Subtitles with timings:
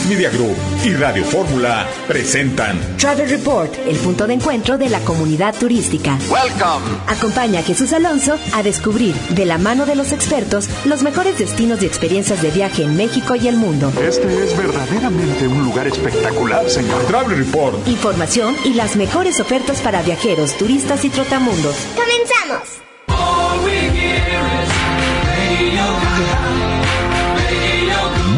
[0.00, 5.00] Luis Media Group y Radio Fórmula presentan Travel Report, el punto de encuentro de la
[5.00, 6.18] comunidad turística.
[6.30, 6.86] Welcome.
[7.06, 11.82] Acompaña a Jesús Alonso a descubrir, de la mano de los expertos, los mejores destinos
[11.82, 13.92] y experiencias de viaje en México y el mundo.
[14.00, 17.02] Este es verdaderamente un lugar espectacular, señor.
[17.06, 17.86] Travel Report.
[17.88, 21.76] Información y las mejores ofertas para viajeros, turistas y trotamundos.
[21.94, 22.80] ¡Comenzamos!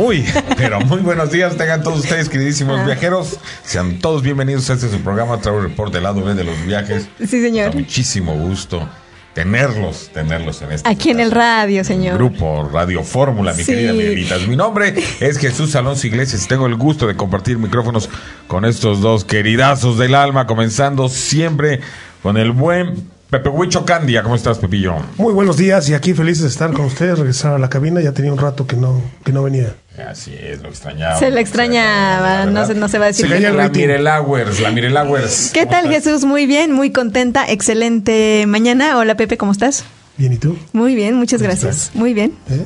[0.03, 0.25] Muy,
[0.57, 3.39] pero muy buenos días tengan todos ustedes, queridísimos viajeros.
[3.63, 7.07] Sean todos bienvenidos a este su programa Travel Report del lado B de los viajes.
[7.21, 7.71] Sí, señor.
[7.71, 8.89] Con muchísimo gusto
[9.33, 12.17] tenerlos, tenerlos en este Aquí en el radio, señor.
[12.17, 13.71] grupo Radio Fórmula, mi Sí.
[13.75, 14.49] querida Miguelitas.
[14.49, 18.11] Mi nombre es Jesús Alonso Iglesias y tengo el gusto de compartir micrófonos
[18.49, 21.79] con estos dos queridazos del alma, comenzando siempre
[22.25, 24.25] con el buen Pepe Huicho Candia.
[24.25, 24.97] ¿Cómo estás, Pepillo?
[25.17, 28.11] Muy buenos días y aquí felices de estar con ustedes, regresar a la cabina, ya
[28.11, 29.75] tenía un rato que no, que no venía.
[30.09, 31.19] Así es, lo extrañaba.
[31.19, 33.27] Se le extrañaba, no se, no se va a decir.
[33.27, 33.69] Se caía el La.
[33.69, 35.51] Mirelauers, la Mirelauers.
[35.53, 36.05] ¿Qué ¿Cómo tal, estás?
[36.05, 36.25] Jesús?
[36.25, 38.97] Muy bien, muy contenta, excelente mañana.
[38.97, 39.85] Hola, Pepe, ¿cómo estás?
[40.19, 40.57] Bien, ¿y tú?
[40.73, 41.91] Muy bien, muchas gracias.
[41.95, 42.35] Muy bien.
[42.51, 42.65] ¿Eh?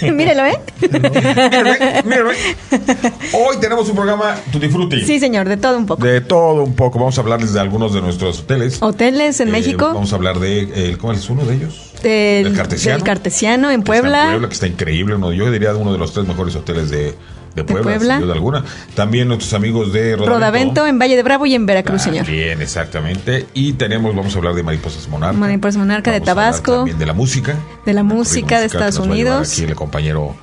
[0.00, 0.16] Bien.
[0.16, 0.58] Mírelo, ¿eh?
[0.80, 2.32] Mírame, mírame.
[3.32, 5.00] Hoy tenemos un programa Tutti Frutti.
[5.02, 6.04] Sí, señor, de todo un poco.
[6.04, 6.98] De todo un poco.
[6.98, 8.82] Vamos a hablarles de algunos de nuestros hoteles.
[8.82, 10.62] Hoteles en Eh, México, Vamos a hablar de.
[10.74, 11.92] eh, ¿Cómo es uno de ellos?
[12.02, 12.98] del, del Cartesiano.
[12.98, 14.22] del Cartesiano en Que está Puebla.
[14.24, 15.14] En Puebla, que está increíble.
[15.14, 17.14] Uno, yo diría uno de los tres mejores hoteles de,
[17.54, 18.14] de Puebla, Puebla.
[18.14, 18.64] sin duda alguna.
[18.94, 20.34] También nuestros amigos de Rodavento.
[20.34, 22.26] Rodavento en Valle de Bravo y en Veracruz, señor.
[22.26, 23.46] Bien, exactamente.
[23.54, 25.36] Y tenemos, vamos a hablar de Mariposas Monarca.
[25.38, 26.76] Mariposas Monarca de Vamos hablar Tabasco.
[26.76, 27.56] También de la música.
[27.84, 29.52] De la música de Estados Unidos.
[29.52, 30.34] Aquí el compañero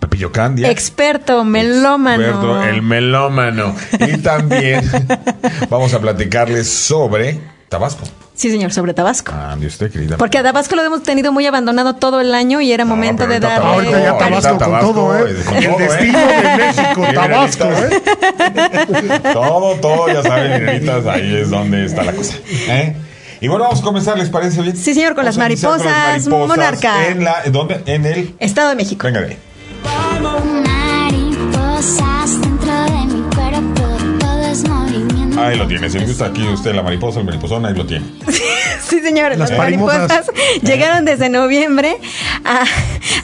[0.00, 0.70] Pepillo Candia.
[0.70, 2.22] Experto, melómano.
[2.22, 3.74] Experto, el melómano.
[4.00, 4.82] Y también
[5.70, 8.04] vamos a platicarles sobre Tabasco.
[8.40, 9.34] Sí, señor, sobre Tabasco.
[9.34, 10.16] Ande usted, querida.
[10.16, 13.26] Porque a Tabasco lo hemos tenido muy abandonado todo el año y era No, momento
[13.26, 13.68] de ahorita darle.
[13.68, 15.30] Ahorita ya Tabasco, Tabasco, con todo, ¿eh?
[15.30, 15.82] eh, con el todo, ¿eh?
[15.82, 17.64] destino de México, Tabasco.
[17.64, 19.20] ¿eh?
[19.34, 22.36] Todo, todo, ya saben, mineritas, ahí es donde está la cosa.
[22.68, 22.96] ¿eh?
[23.42, 24.74] Y bueno, vamos a comenzar, ¿les parece bien?
[24.74, 27.08] Sí, señor, con las iniciar con las mariposas monarca.
[27.08, 27.82] En la, ¿Dónde?
[27.84, 28.36] En el...
[28.38, 29.06] Estado de México.
[29.06, 30.59] Venga de ahí.
[35.48, 35.88] Ahí lo tiene.
[35.90, 38.04] Si le gusta aquí usted la mariposa, el mariposón, ahí lo tiene.
[38.82, 39.30] Sí, señor.
[39.36, 40.62] Las Las mariposas mariposas.
[40.62, 41.96] llegaron desde noviembre
[42.44, 42.64] a,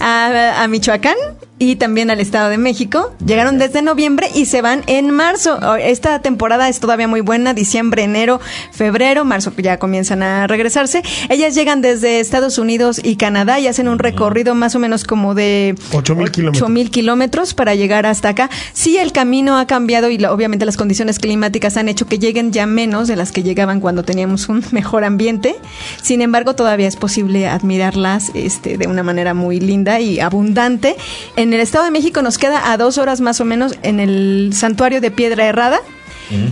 [0.01, 1.17] a- a Michoacán
[1.59, 3.15] y también al Estado de México.
[3.25, 5.59] Llegaron desde noviembre y se van en marzo.
[5.77, 8.41] Esta temporada es todavía muy buena, diciembre, enero,
[8.73, 11.03] febrero, marzo ya comienzan a regresarse.
[11.29, 15.35] Ellas llegan desde Estados Unidos y Canadá y hacen un recorrido más o menos como
[15.35, 16.63] de Ocho mil kilómetros.
[16.63, 18.51] ocho mil kilómetros para llegar hasta acá.
[18.73, 22.67] Sí, el camino ha cambiado y obviamente las condiciones climáticas han hecho que lleguen ya
[22.67, 25.57] menos de las que llegaban cuando teníamos un mejor ambiente.
[26.03, 30.97] Sin embargo, todavía es posible admirarlas este, de una manera muy linda y abundante.
[31.35, 34.51] En el Estado de México nos queda a dos horas más o menos en el
[34.53, 35.81] santuario de Piedra Herrada.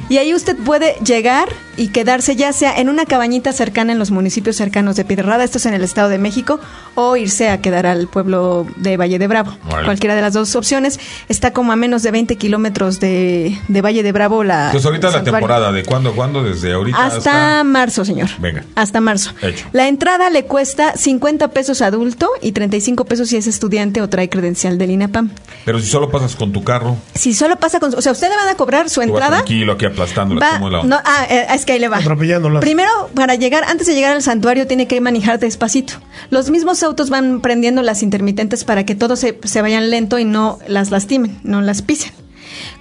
[0.09, 4.11] Y ahí usted puede llegar y quedarse ya sea en una cabañita cercana en los
[4.11, 6.61] municipios cercanos de Piedra Herrada, esto es en el Estado de México,
[6.95, 9.57] o irse a quedar al pueblo de Valle de Bravo.
[9.85, 11.01] Cualquiera de las dos opciones.
[11.29, 14.67] Está como a menos de 20 kilómetros de, de Valle de Bravo la...
[14.67, 16.43] Entonces ahorita la temporada, ¿de cuándo cuándo?
[16.43, 17.65] Desde ahorita Hasta, hasta...
[17.65, 18.29] marzo, señor.
[18.39, 18.65] Venga.
[18.75, 19.33] Hasta marzo.
[19.43, 19.67] Hecho.
[19.73, 24.29] La entrada le cuesta 50 pesos adulto y 35 pesos si es estudiante o trae
[24.29, 25.31] credencial del INAPAM.
[25.65, 27.95] Pero si solo pasas con tu carro, Si solo pasa con...
[27.95, 29.39] O sea, usted le van a cobrar su entrada...
[29.39, 30.41] tranquilo aquí aplastándola.
[30.41, 30.97] Va- ¿Cómo la onda?
[30.97, 31.97] no, ah, eh, es que ahí le va.
[31.99, 32.61] Atropellándolas.
[32.61, 35.95] Primero, para llegar, antes de llegar al santuario, tiene que manejar despacito.
[36.31, 40.25] Los mismos autos van prendiendo las intermitentes para que todos se, se vayan lento y
[40.25, 42.13] no las lastimen, no las pisen.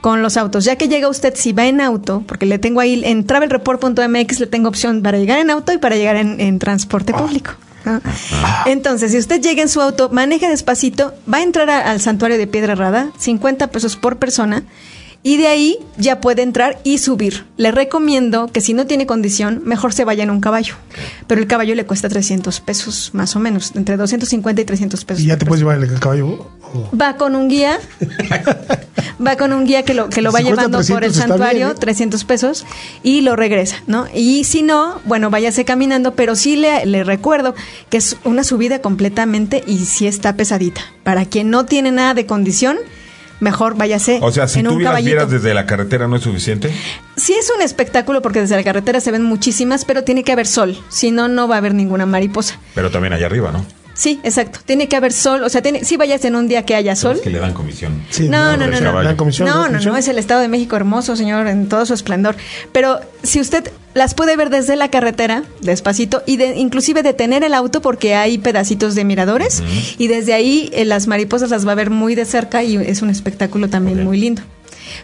[0.01, 3.01] Con los autos, ya que llega usted, si va en auto, porque le tengo ahí
[3.05, 7.13] en travelreport.mx, le tengo opción para llegar en auto y para llegar en, en transporte
[7.13, 7.51] público.
[7.85, 7.99] ¿no?
[8.65, 12.37] Entonces, si usted llega en su auto, maneje despacito, va a entrar a- al santuario
[12.37, 14.63] de Piedra Rada, 50 pesos por persona,
[15.23, 17.45] y de ahí ya puede entrar y subir.
[17.55, 20.75] Le recomiendo que si no tiene condición, mejor se vaya en un caballo.
[21.27, 25.23] Pero el caballo le cuesta 300 pesos, más o menos, entre 250 y 300 pesos.
[25.23, 26.27] ¿Y ya te puedes llevar el caballo?
[26.27, 26.89] ¿O?
[26.99, 27.79] Va con un guía,
[29.25, 31.27] va con un guía que lo, que lo va Si llevando por el 300 está
[31.27, 31.79] santuario, bien, ¿eh?
[31.79, 32.65] 300 pesos,
[33.01, 34.07] y lo regresa, ¿no?
[34.13, 37.55] Y si no, bueno, váyase caminando, pero sí le, le recuerdo
[37.89, 40.81] que es una subida completamente y sí está pesadita.
[41.03, 42.77] Para quien no tiene nada de condición,
[43.39, 46.23] mejor váyase O sea, si en tú un las vieras desde la carretera no es
[46.23, 46.73] suficiente.
[47.15, 50.47] Sí es un espectáculo porque desde la carretera se ven muchísimas, pero tiene que haber
[50.47, 52.59] sol, si no, no va a haber ninguna mariposa.
[52.75, 53.65] Pero también allá arriba, ¿no?
[53.93, 54.59] Sí, exacto.
[54.65, 55.43] Tiene que haber sol.
[55.43, 57.17] O sea, tiene, sí vayas en un día que haya sol.
[57.17, 58.01] Es que le dan comisión.
[58.09, 59.03] Sí, No, no, no, ¿Le no.
[59.03, 59.47] dan comisión?
[59.47, 61.93] No, ¿Le dan no, no, es el Estado de México hermoso, señor, en todo su
[61.93, 62.35] esplendor.
[62.71, 67.53] Pero si usted las puede ver desde la carretera, despacito, y de, inclusive detener el
[67.53, 69.61] auto porque hay pedacitos de miradores,
[69.99, 73.03] y desde ahí eh, las mariposas las va a ver muy de cerca y es
[73.03, 74.41] un espectáculo también muy lindo.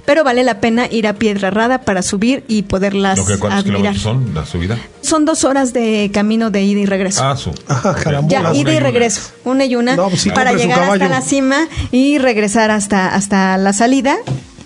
[0.06, 3.62] Pero vale la pena ir a Piedra Rada para subir y poderlas ¿Lo que, ¿Cuántos
[3.62, 3.94] admirar.
[3.94, 4.78] kilómetros son la subida?
[5.02, 7.24] Son dos horas de camino de ida y regreso.
[7.24, 7.52] Ah, su.
[8.04, 8.52] Carambola.
[8.54, 11.68] Ya, ida y regreso, una y una, No, pues sí, para llegar hasta la cima
[11.92, 14.18] y regresar hasta, hasta la salida.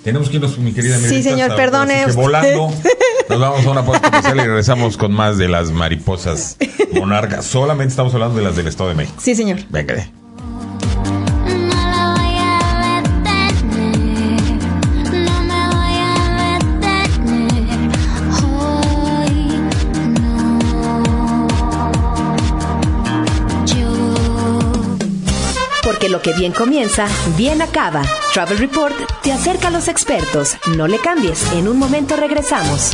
[0.04, 2.74] Tenemos que irnos, mi querida Sí, Mirelita, señor, hasta- perdone volando.
[3.30, 6.58] Nos vamos a una pausa comercial y regresamos con más de las mariposas
[6.94, 7.46] monarcas.
[7.46, 9.18] Solamente estamos hablando de las del Estado de México.
[9.22, 9.60] Sí, señor.
[9.70, 10.06] Venga,
[26.04, 27.08] Porque lo que bien comienza,
[27.38, 28.02] bien acaba.
[28.34, 30.58] Travel Report te acerca a los expertos.
[30.76, 31.50] No le cambies.
[31.54, 32.92] En un momento regresamos.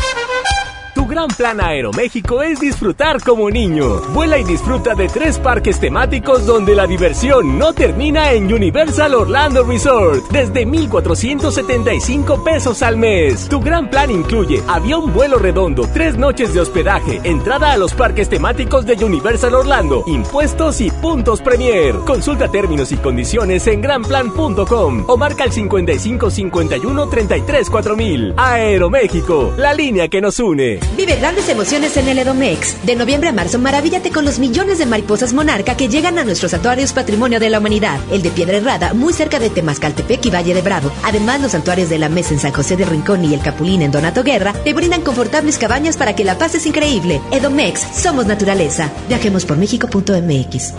[1.10, 4.00] Gran plan Aeroméxico es disfrutar como niño.
[4.14, 9.64] Vuela y disfruta de tres parques temáticos donde la diversión no termina en Universal Orlando
[9.64, 13.50] Resort desde 1,475 pesos al mes.
[13.50, 18.30] Tu gran plan incluye avión vuelo redondo, tres noches de hospedaje, entrada a los parques
[18.30, 21.96] temáticos de Universal Orlando, impuestos y puntos Premier.
[22.06, 28.34] Consulta términos y condiciones en granplan.com o marca el 55 51 33 4000.
[28.38, 30.80] Aeroméxico, la línea que nos une.
[31.00, 32.86] Vive grandes emociones en el Edomex.
[32.86, 36.52] De noviembre a marzo, maravíllate con los millones de mariposas monarca que llegan a nuestros
[36.52, 38.02] santuarios Patrimonio de la Humanidad.
[38.12, 40.92] El de Piedra Herrada, muy cerca de Temascaltepec y Valle de Bravo.
[41.04, 43.92] Además, los santuarios de la Mesa en San José de Rincón y el Capulín en
[43.92, 47.22] Donato Guerra te brindan confortables cabañas para que la pases increíble.
[47.32, 48.92] Edomex, somos naturaleza.
[49.08, 50.74] Viajemos por México.mx.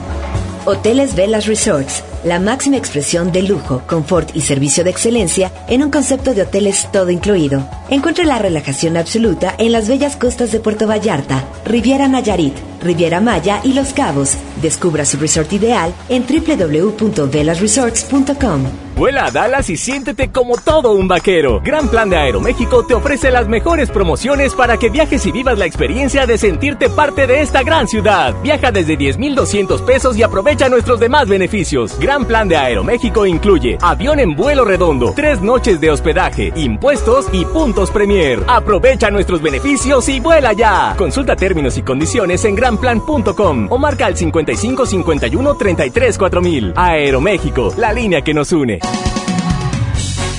[0.66, 5.90] Hoteles Velas Resorts, la máxima expresión de lujo, confort y servicio de excelencia en un
[5.90, 7.66] concepto de hoteles todo incluido.
[7.88, 13.60] Encuentre la relajación absoluta en las bellas costas de Puerto Vallarta, Riviera Nayarit, Riviera Maya
[13.64, 14.36] y Los Cabos.
[14.62, 18.62] Descubra su resort ideal en www.velasresorts.com.
[18.96, 21.62] Vuela a Dallas y siéntete como todo un vaquero.
[21.64, 25.64] Gran Plan de Aeroméxico te ofrece las mejores promociones para que viajes y vivas la
[25.64, 28.34] experiencia de sentirte parte de esta gran ciudad.
[28.42, 31.98] Viaja desde 10,200 pesos y aprovecha nuestros demás beneficios.
[32.18, 37.92] Plan de Aeroméxico incluye avión en vuelo redondo, tres noches de hospedaje, impuestos y puntos
[37.92, 38.42] Premier.
[38.48, 40.94] Aprovecha nuestros beneficios y vuela ya.
[40.98, 46.72] Consulta términos y condiciones en granplan.com o marca al 55 51 33 4000.
[46.74, 48.80] Aeroméxico, la línea que nos une.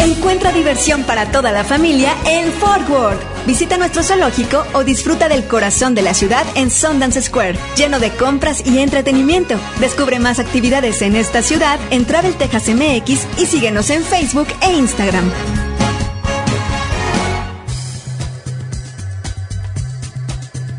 [0.02, 3.46] Encuentra diversión para toda la familia en Fort Worth.
[3.46, 8.10] Visita nuestro zoológico o disfruta del corazón de la ciudad en Sundance Square, lleno de
[8.10, 9.60] compras y entretenimiento.
[9.80, 14.74] Descubre más actividades en esta ciudad en Travel Texas MX y síguenos en Facebook e
[14.74, 15.32] Instagram.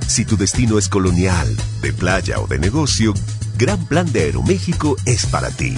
[0.08, 3.14] Si tu destino es colonial, de playa o de negocio,
[3.56, 5.76] Gran Plan de Aeroméxico es para ti.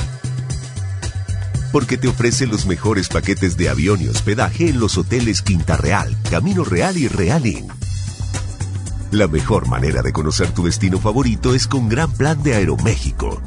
[1.74, 6.16] Porque te ofrece los mejores paquetes de avión y hospedaje en los hoteles Quinta Real,
[6.30, 7.66] Camino Real y Real Inn.
[9.10, 13.42] La mejor manera de conocer tu destino favorito es con Gran Plan de Aeroméxico.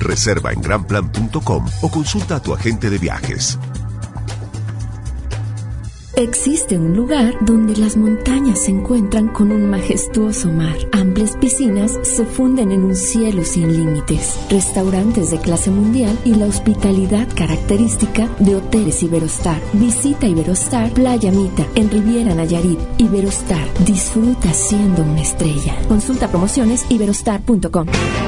[0.00, 3.56] Reserva en granplan.com o consulta a tu agente de viajes.
[6.16, 10.76] Existe un lugar donde las montañas se encuentran con un majestuoso mar.
[10.92, 14.38] Amplias piscinas se funden en un cielo sin límites.
[14.50, 19.58] Restaurantes de clase mundial y la hospitalidad característica de Hoteles Iberostar.
[19.72, 22.78] Visita Iberostar Playa Mita en Riviera Nayarit.
[22.98, 23.66] Iberostar.
[23.86, 25.74] Disfruta siendo una estrella.
[25.88, 27.86] Consulta promociones iberostar.com.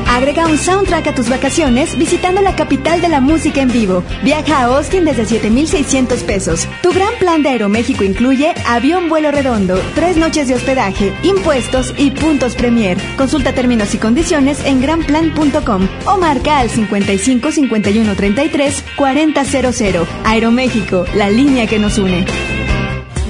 [0.09, 4.03] Agrega un soundtrack a tus vacaciones visitando la capital de la música en vivo.
[4.23, 6.67] Viaja a Austin desde 7,600 pesos.
[6.83, 7.74] Tu gran plan de Aeroméxico
[8.05, 12.97] incluye avión vuelo redondo, tres noches de hospedaje, impuestos y puntos Premier.
[13.17, 19.35] Consulta términos y condiciones en granplan.com o marca al 55 51 33 4000.
[20.25, 22.25] Aeroméxico, la línea que nos une.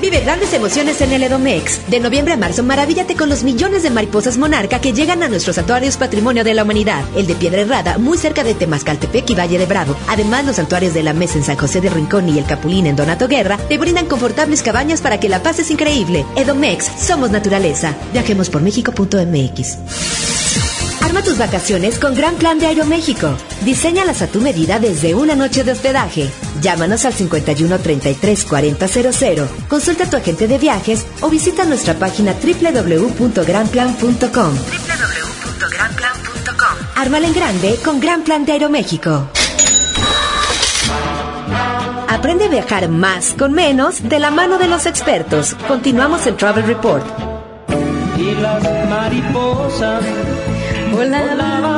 [0.04, 1.88] Vive grandes emociones en el Edomex.
[1.88, 5.56] De noviembre a marzo, maravíllate con los millones de mariposas monarca que llegan a nuestros
[5.56, 7.02] santuarios Patrimonio de la Humanidad.
[7.16, 9.96] El de Piedra Herrada, muy cerca de Temascaltepec y Valle de Bravo.
[10.06, 12.96] Además, los santuarios de la Mesa en San José de Rincón y el Capulín en
[12.96, 16.26] Donato Guerra te brindan confortables cabañas para que la pases increíble.
[16.36, 17.96] Edomex, somos naturaleza.
[18.12, 19.78] Viajemos por México.mx.
[21.14, 23.36] Arma tus vacaciones con Gran Plan de Aeroméxico.
[23.60, 26.28] Diseñalas a tu medida desde una noche de hospedaje.
[26.60, 29.48] Llámanos al 51 33 40 00.
[29.68, 34.26] Consulta a tu agente de viajes o visita nuestra página www.granplan.com.
[34.26, 36.76] www.granplan.com.
[36.96, 39.28] Ármala en grande con Gran Plan de Aeroméxico.
[42.08, 45.54] Aprende a viajar más con menos de la mano de los expertos.
[45.68, 47.06] Continuamos en Travel Report.
[48.18, 50.02] Y las mariposas
[50.94, 51.73] volaban en flor en flor.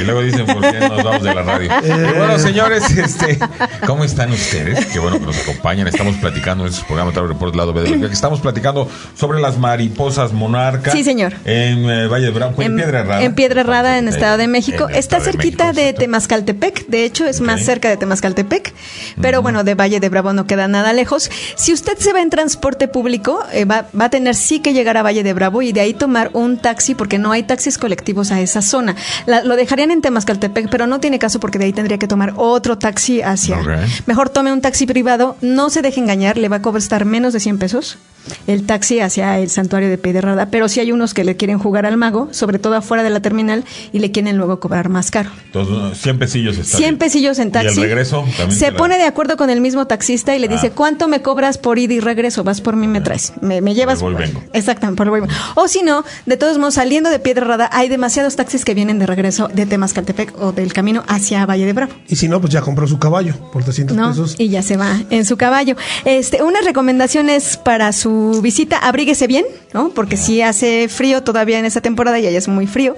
[0.00, 1.70] Y luego dicen, ¿por qué nos vamos de la radio?
[1.82, 2.14] Eh.
[2.16, 3.38] Bueno, señores, este,
[3.86, 4.86] ¿cómo están ustedes?
[4.86, 5.88] Qué bueno que nos acompañan.
[5.88, 10.32] Estamos platicando en este programa Travel Report Lado B de Estamos platicando sobre las mariposas
[10.32, 10.92] monarca.
[10.92, 11.34] Sí, señor.
[11.44, 13.22] En eh, Valle de Bravo, en, Piedra Herrada.
[13.22, 14.88] En Piedra Herrada, en Estado de México.
[14.88, 15.92] En Está Estado de cerquita México, de.
[15.94, 16.86] Temascaltepec.
[16.86, 18.72] De hecho, es más cerca de Temascaltepec.
[19.20, 21.30] Pero bueno, de Valle de Bravo no queda nada lejos.
[21.56, 24.96] Si usted se va en transporte público, eh, va, va a tener sí que llegar
[24.96, 28.30] a Valle de Bravo y de ahí tomar un taxi, porque no hay taxis colectivos
[28.32, 28.96] a esa zona.
[29.26, 32.34] La- lo dejarían en Temascaltepec, pero no tiene caso porque de ahí tendría que tomar
[32.36, 33.58] otro taxi hacia.
[34.06, 35.36] Mejor tome un taxi privado.
[35.40, 37.98] No se deje engañar, le va a costar menos de 100 pesos
[38.46, 41.86] el taxi hacia el santuario de Piedra pero sí hay unos que le quieren jugar
[41.86, 45.30] al mago, sobre todo afuera de la terminal, y le quieren luego cobrar más caro.
[45.46, 46.98] Entonces, 100 pesillos está 100 bien.
[46.98, 47.80] pesillos en taxi.
[47.80, 48.58] Y el regreso también.
[48.58, 50.72] Se la- pone de acuerdo con el mismo taxista y le dice, Ah.
[50.74, 52.44] ¿cuánto me cobras por ida y regreso?
[52.44, 53.32] Vas por mí, me traes.
[53.40, 54.00] Me, me llevas.
[54.00, 54.42] Por el vengo.
[54.52, 55.26] Exactamente, por el vengo.
[55.54, 58.98] O si no, de todos modos, saliendo de Piedra Rada, hay demasiados taxis que vienen
[58.98, 61.92] de regreso de Temascaltepec o del camino hacia Valle de Bravo.
[62.08, 64.08] Y si no, pues ya compró su caballo por 300 ¿no?
[64.10, 64.34] pesos.
[64.38, 65.76] Y ya se va en su caballo.
[66.04, 68.09] Este, unas recomendaciones para su
[68.42, 69.90] visita, abríguese bien, ¿no?
[69.90, 72.96] Porque si hace frío todavía en esta temporada y allá es muy frío.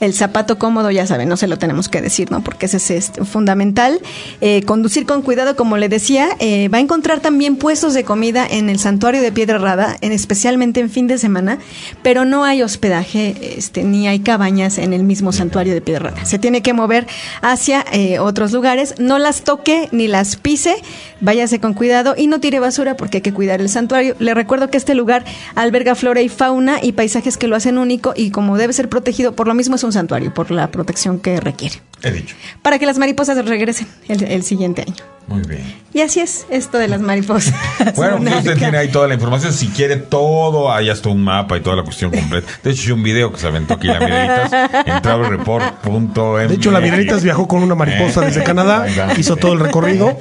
[0.00, 2.42] El zapato cómodo, ya saben, no se lo tenemos que decir, ¿no?
[2.42, 4.00] Porque ese es este, fundamental.
[4.40, 8.46] Eh, conducir con cuidado, como le decía, eh, va a encontrar también puestos de comida
[8.48, 11.58] en el santuario de Piedra Rada, en, especialmente en fin de semana,
[12.02, 16.24] pero no hay hospedaje, este, ni hay cabañas en el mismo santuario de Piedra Rada.
[16.24, 17.06] Se tiene que mover
[17.42, 20.76] hacia eh, otros lugares, no las toque ni las pise,
[21.20, 24.14] váyase con cuidado y no tire basura porque hay que cuidar el santuario.
[24.18, 28.12] Le recuerdo que este lugar alberga flora y fauna y paisajes que lo hacen único
[28.14, 31.40] y como debe ser protegido, por lo mismo es un santuario, por la protección que
[31.40, 31.82] requiere.
[32.04, 32.36] He dicho.
[32.62, 34.94] Para que las mariposas regresen el, el siguiente año.
[35.26, 35.82] Muy bien.
[35.94, 37.54] Y así es esto de las mariposas.
[37.96, 39.52] Bueno, pues usted tiene ahí toda la información.
[39.52, 42.46] Si quiere todo, hay hasta un mapa y toda la cuestión completa.
[42.62, 44.52] De hecho, hay un video que se aventó aquí la Mirelitas
[44.86, 46.48] en travelreport.mx.
[46.48, 49.20] De hecho, la Mirelitas viajó con una mariposa Eh, desde Canadá, exacto.
[49.20, 50.16] hizo todo el recorrido.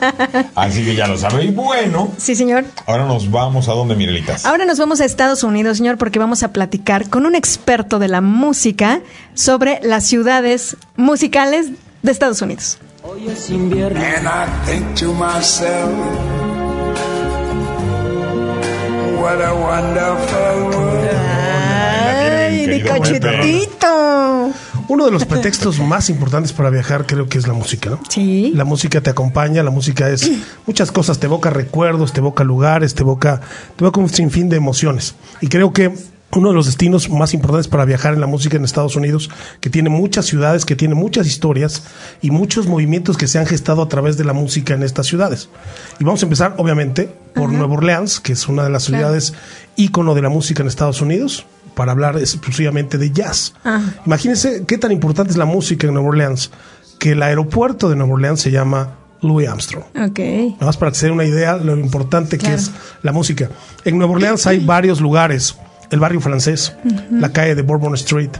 [0.54, 1.44] Así que ya lo sabe.
[1.44, 2.64] Y bueno, Sí, señor.
[2.86, 4.44] ahora nos vamos a donde, Mirelitas.
[4.46, 8.08] Ahora nos vamos a Estados Unidos, señor, porque vamos a platicar con un experto de
[8.08, 9.00] la música
[9.34, 12.78] sobre las ciudades musicales de Estados Unidos.
[13.04, 15.90] And I think to myself,
[19.20, 21.08] what a wonderful world.
[22.48, 24.52] ¡Ay, de cachetito!
[24.88, 28.00] Uno de los pretextos más importantes para viajar creo que es la música, ¿no?
[28.08, 28.52] Sí.
[28.54, 30.30] La música te acompaña, la música es
[30.66, 33.40] muchas cosas, te evoca recuerdos, te evoca lugares, te evoca,
[33.76, 35.14] te evoca un sinfín de emociones.
[35.40, 35.94] Y creo que
[36.32, 39.30] uno de los destinos más importantes para viajar en la música en Estados Unidos,
[39.60, 41.84] que tiene muchas ciudades, que tiene muchas historias
[42.20, 45.48] y muchos movimientos que se han gestado a través de la música en estas ciudades.
[45.98, 49.04] Y vamos a empezar, obviamente, por Nueva Orleans, que es una de las Claro.
[49.04, 49.32] ciudades
[49.76, 53.54] ícono de la música en Estados Unidos, para hablar exclusivamente de jazz.
[53.64, 53.94] Ajá.
[54.04, 56.50] Imagínense qué tan importante es la música en Nueva Orleans,
[56.98, 59.84] que el aeropuerto de Nueva Orleans se llama Louis Armstrong.
[59.96, 60.18] Ok.
[60.18, 62.70] Nada más para que se den una idea lo importante que es
[63.02, 63.48] la música.
[63.84, 65.56] En Nueva Orleans hay varios lugares.
[65.90, 66.74] El barrio francés,
[67.10, 68.30] la calle de Bourbon Street.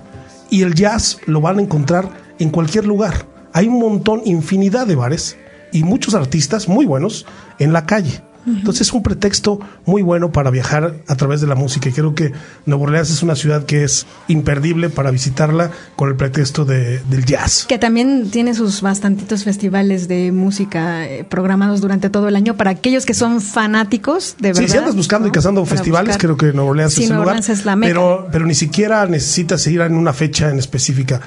[0.50, 3.26] Y el jazz lo van a encontrar en cualquier lugar.
[3.52, 5.36] Hay un montón, infinidad de bares
[5.72, 7.26] y muchos artistas muy buenos
[7.58, 8.22] en la calle.
[8.56, 12.14] Entonces es un pretexto muy bueno para viajar a través de la música y creo
[12.14, 12.32] que
[12.66, 17.24] Nueva Orleans es una ciudad que es imperdible para visitarla con el pretexto de- del
[17.24, 17.66] jazz.
[17.68, 22.70] Que también tiene sus bastantitos festivales de música eh, programados durante todo el año para
[22.70, 24.62] aquellos que son fanáticos, de verdad.
[24.62, 26.20] Sí, si andas buscando y cazando Para festivales, buscar.
[26.20, 27.38] creo que Nueva Orleans Sí, es el lugar.
[27.38, 27.90] Es la meca.
[27.90, 31.20] pero, pero ni siquiera necesitas ir en una fecha en específica.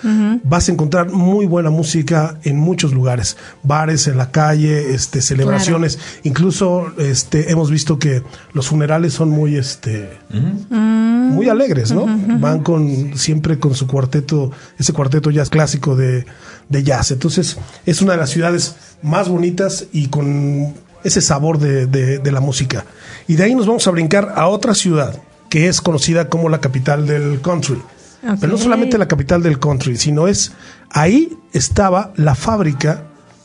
[0.43, 5.99] Vas a encontrar muy buena música en muchos lugares, bares en la calle, este, celebraciones.
[6.23, 11.33] Incluso, este, hemos visto que los funerales son muy, este, Mm.
[11.35, 12.05] muy alegres, ¿no?
[12.39, 16.25] Van con siempre con su cuarteto, ese cuarteto jazz clásico de,
[16.69, 17.11] de jazz.
[17.11, 22.31] Entonces, es una de las ciudades más bonitas y con ese sabor de, de- de
[22.31, 22.85] la música.
[23.27, 26.59] Y de ahí nos vamos a brincar a otra ciudad que es conocida como la
[26.61, 27.81] capital del country.
[28.39, 30.51] Pero no solamente la capital del country, sino es
[30.91, 33.03] ahí estaba la fábrica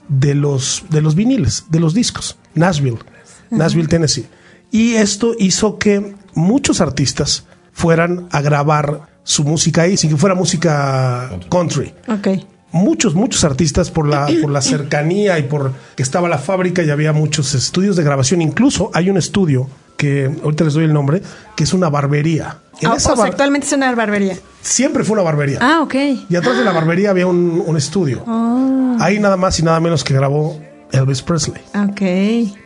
[0.08, 2.99] de los de los viniles, de los discos, Nashville,
[3.50, 4.26] Nashville, Tennessee.
[4.71, 10.35] Y esto hizo que muchos artistas fueran a grabar su música ahí, sin que fuera
[10.35, 11.93] música country.
[12.09, 12.29] Ok.
[12.73, 16.91] Muchos, muchos artistas por la, por la cercanía y por que estaba la fábrica y
[16.91, 18.43] había muchos estudios de grabación.
[18.43, 21.23] Incluso hay un estudio que ahorita les doy el nombre,
[21.57, 22.59] que es una barbería.
[22.83, 24.37] En Ah, esa o sea, bar- actualmente es una barbería.
[24.61, 25.59] siempre fue una barbería.
[25.62, 25.95] Ah, ok.
[26.29, 28.23] Y atrás de la barbería había un, un estudio.
[28.26, 30.61] Oh, Ahí nada más y nada menos que grabó
[30.97, 31.62] Elvis Presley.
[31.75, 32.00] ok.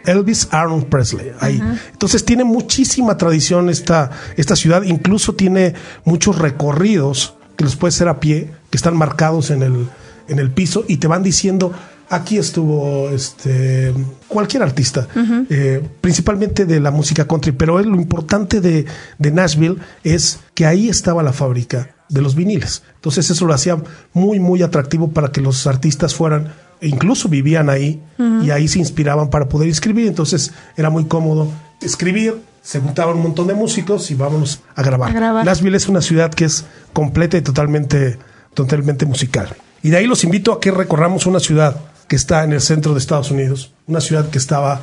[0.07, 1.33] Elvis Aaron Presley.
[1.41, 1.63] Ahí.
[1.93, 4.83] Entonces tiene muchísima tradición esta, esta ciudad.
[4.83, 9.89] Incluso tiene muchos recorridos que los puedes hacer a pie, que están marcados en el,
[10.29, 11.73] en el piso y te van diciendo,
[12.09, 13.95] aquí estuvo este
[14.29, 15.07] cualquier artista,
[15.49, 18.87] eh, principalmente de la música country, pero lo importante de,
[19.19, 22.83] de Nashville es que ahí estaba la fábrica de los viniles.
[22.97, 23.81] Entonces eso lo hacía
[24.13, 28.03] muy, muy atractivo para que los artistas fueran, incluso vivían ahí
[28.43, 30.07] y ahí se inspiraban para poder escribir.
[30.07, 35.11] Entonces era muy cómodo escribir, se juntaban un montón de músicos y vámonos a grabar.
[35.11, 35.45] A grabar.
[35.45, 38.19] Nashville es una ciudad que es completa y totalmente,
[38.55, 39.49] totalmente musical.
[39.83, 42.93] Y de ahí los invito a que recorramos una ciudad que está en el centro
[42.93, 44.83] de Estados Unidos, una ciudad que estaba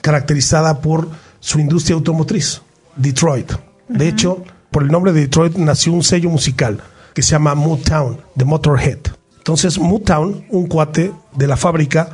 [0.00, 1.08] caracterizada por
[1.40, 2.62] su industria automotriz,
[2.96, 3.52] Detroit.
[3.88, 6.80] De hecho, por el nombre de Detroit nació un sello musical
[7.14, 8.98] que se llama Motown, de Motorhead.
[9.48, 12.10] Entonces, Motown, un cuate de la fábrica,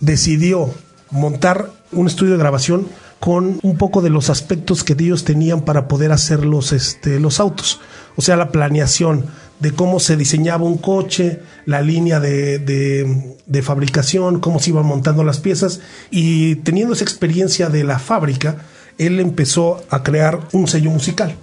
[0.00, 0.68] decidió
[1.10, 2.86] montar un estudio de grabación
[3.20, 7.40] con un poco de los aspectos que ellos tenían para poder hacer los, este, los
[7.40, 7.80] autos.
[8.16, 9.24] O sea, la planeación
[9.60, 14.84] de cómo se diseñaba un coche, la línea de, de- de fabricación, cómo se iban
[14.84, 15.80] montando las piezas.
[16.10, 18.58] Y teniendo esa experiencia de la fábrica,
[18.98, 21.34] él empezó a crear un sello musical.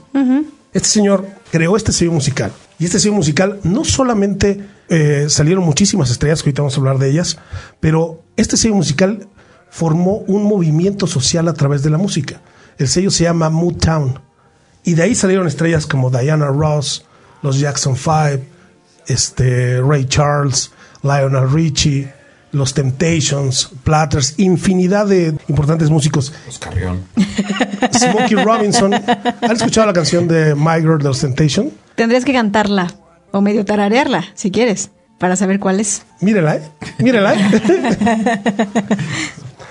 [0.71, 2.51] Este señor creó este sello musical.
[2.77, 4.59] Y este sello musical no solamente
[4.93, 7.37] eh, salieron muchísimas estrellas, que ahorita vamos a hablar de ellas,
[7.79, 9.25] pero este sello musical
[9.69, 12.41] formó un movimiento social a través de la música.
[12.77, 14.19] El sello se llama Motown.
[14.83, 17.05] Y de ahí salieron estrellas como Diana Ross,
[17.41, 18.43] los Jackson Five,
[19.07, 20.71] este, Ray Charles,
[21.03, 22.11] Lionel Richie,
[22.51, 26.33] los Temptations, Platters, infinidad de importantes músicos.
[26.59, 27.05] Carrión.
[27.93, 28.93] Smokey Robinson.
[28.93, 31.71] ¿Han escuchado la canción de My Girl de los Temptations?
[31.95, 32.93] Tendrías que cantarla
[33.31, 36.03] o medio tararearla, si quieres, para saber cuál es.
[36.19, 36.61] Mírela, ¿eh?
[36.99, 37.39] Mírela, ¿eh?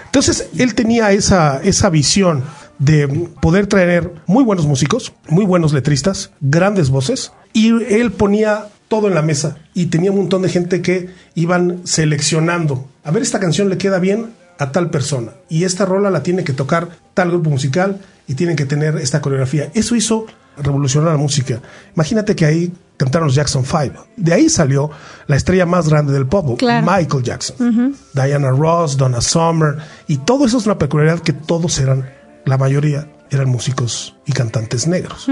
[0.06, 2.44] Entonces, él tenía esa, esa visión
[2.78, 3.06] de
[3.40, 9.14] poder traer muy buenos músicos, muy buenos letristas, grandes voces, y él ponía todo en
[9.14, 12.88] la mesa y tenía un montón de gente que iban seleccionando.
[13.04, 16.44] A ver, esta canción le queda bien a tal persona y esta rola la tiene
[16.44, 19.70] que tocar tal grupo musical y tienen que tener esta coreografía.
[19.74, 20.26] Eso hizo
[20.58, 21.60] revolucionar la música.
[21.94, 24.06] Imagínate que ahí cantaron los Jackson 5.
[24.16, 24.90] De ahí salió
[25.26, 26.86] la estrella más grande del pop, Claro.
[26.86, 27.96] Michael Jackson.
[28.12, 32.08] Diana Ross, Donna Summer, y todo eso es una peculiaridad que todos eran,
[32.44, 35.26] la mayoría eran músicos y cantantes negros.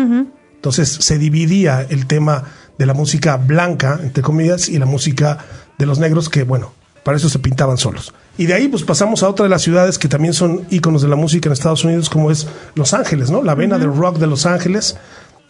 [0.54, 2.44] Entonces se dividía el tema
[2.78, 5.38] de la música blanca, entre comillas, y la música
[5.78, 6.72] de los negros, que bueno,
[7.08, 8.12] para eso se pintaban solos.
[8.36, 11.08] Y de ahí pues pasamos a otra de las ciudades que también son íconos de
[11.08, 13.42] la música en Estados Unidos, como es Los Ángeles, ¿no?
[13.42, 14.94] La vena del rock de Los Ángeles.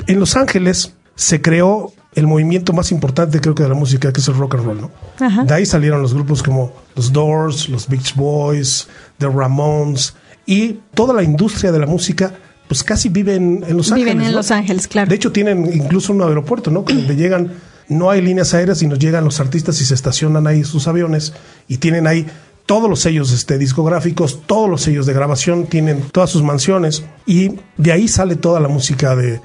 [0.07, 4.21] En Los Ángeles se creó el movimiento más importante creo que de la música, que
[4.21, 4.90] es el rock and roll, ¿no?
[5.18, 5.42] Ajá.
[5.42, 8.87] De ahí salieron los grupos como los Doors, los Beach Boys,
[9.18, 10.14] The Ramones
[10.47, 12.33] y toda la industria de la música,
[12.68, 14.14] pues casi vive en, Los Ángeles.
[14.14, 14.37] Viven en ¿no?
[14.37, 15.09] Los Ángeles, claro.
[15.09, 16.83] De hecho, tienen incluso un aeropuerto, ¿no?
[16.83, 17.51] Donde llegan,
[17.88, 21.33] no hay líneas aéreas, sino llegan los artistas y se estacionan ahí sus aviones
[21.68, 22.27] y tienen ahí
[22.66, 27.59] todos los sellos este, discográficos, todos los sellos de grabación, tienen todas sus mansiones y
[27.79, 29.40] de ahí sale toda la música de,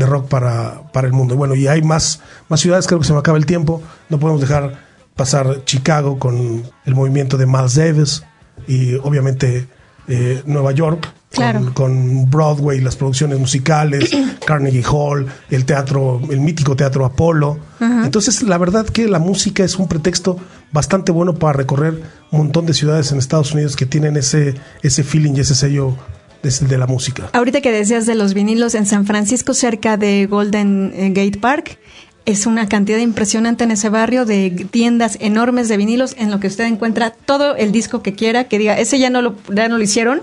[0.00, 1.36] rock para, el mundo.
[1.36, 4.40] Bueno, y hay más, más ciudades, creo que se me acaba el tiempo, no podemos
[4.40, 8.24] dejar pasar Chicago con el movimiento de Miles Davis
[8.66, 9.68] y obviamente
[10.08, 11.60] eh, Nueva York Claro.
[11.60, 14.10] con, con Broadway, las producciones musicales,
[14.46, 17.58] Carnegie Hall, el teatro, el mítico teatro Apolo.
[17.80, 20.36] Entonces, la verdad que la música es un pretexto
[20.70, 25.02] bastante bueno para recorrer un montón de ciudades en Estados Unidos que tienen ese, ese
[25.02, 25.96] feeling y ese sello
[26.42, 27.30] de, de la música.
[27.32, 31.78] Ahorita que decías de los vinilos en San Francisco, cerca de Golden eh, Gate Park,
[32.24, 36.46] es una cantidad impresionante en ese barrio de tiendas enormes de vinilos en lo que
[36.46, 39.76] usted encuentra todo el disco que quiera, que diga, ese ya no lo, ya no
[39.76, 40.22] lo hicieron,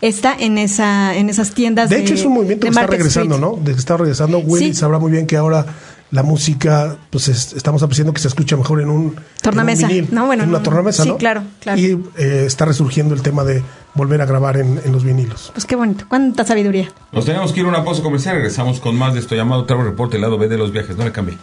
[0.00, 3.34] está en esa en esas tiendas De hecho, es un movimiento de que está regresando,
[3.34, 3.52] Street.
[3.52, 3.62] ¿no?
[3.62, 4.38] De que está regresando.
[4.38, 4.74] Willy Sí.
[4.74, 5.66] sabrá muy bien que ahora
[6.10, 9.82] la música, pues es- estamos apreciando que se escucha mejor en un Tornamesa.
[9.86, 10.64] en un vinil, No, bueno, en una no.
[10.64, 11.16] tornamesa, Sí, ¿no?
[11.16, 11.80] claro, claro.
[11.80, 13.62] Y eh, está resurgiendo el tema de
[13.94, 15.50] volver a grabar en, en los vinilos.
[15.54, 16.90] Pues qué bonito, cuánta sabiduría.
[17.12, 18.36] Nos tenemos que ir a una pausa comercial.
[18.36, 20.96] Regresamos con más de esto llamado Travel Report, el lado B de los viajes.
[20.96, 21.36] No le cambie.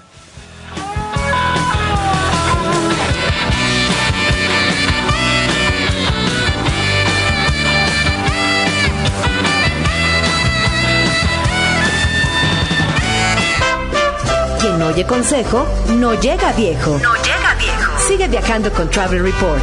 [14.92, 15.66] Oye consejo,
[15.98, 16.98] no llega viejo.
[17.00, 17.92] No llega viejo.
[18.08, 19.62] Sigue viajando con Travel Report.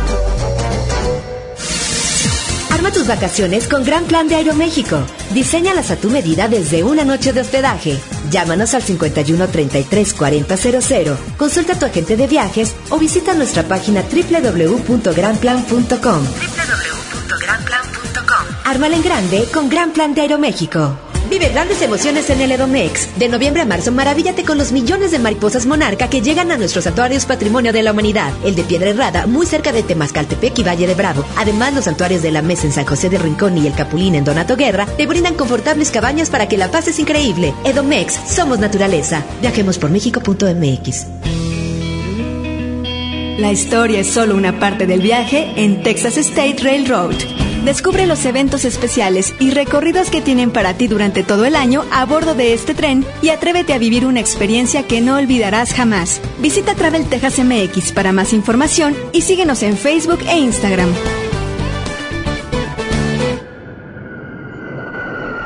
[2.71, 5.03] Arma tus vacaciones con Gran Plan de Aeroméxico.
[5.31, 7.99] Diseñalas a tu medida desde una noche de hospedaje.
[8.31, 11.17] Llámanos al 51 33 40 00.
[11.37, 15.99] Consulta a tu agente de viajes o visita nuestra página www.granplan.com.
[15.99, 18.47] www.granplan.com.
[18.65, 21.08] Ármala en grande con Gran Plan de Aeroméxico.
[21.31, 23.19] Vive grandes emociones en el Edomex.
[23.19, 26.85] De noviembre a marzo, maravíllate con los millones de mariposas monarca que llegan a nuestros
[26.85, 28.33] santuarios Patrimonio de la Humanidad.
[28.45, 31.25] El de Piedra Herrada, muy cerca de Temascaltepec y Valle de Bravo.
[31.37, 34.25] Además, los santuarios de la Mesa en San José de Rincón y el Capulín en
[34.25, 37.53] Donato Guerra te brindan confortables cabañas para que la pases increíble.
[37.65, 39.23] Edomex, somos naturaleza.
[39.43, 41.07] Viajemos por México.mx.
[43.39, 47.15] La historia es solo una parte del viaje en Texas State Railroad.
[47.65, 52.05] Descubre los eventos especiales y recorridos que tienen para ti durante todo el año a
[52.07, 56.21] bordo de este tren y atrévete a vivir una experiencia que no olvidarás jamás.
[56.39, 60.89] Visita Travel Texas MX para más información y síguenos en Facebook e Instagram.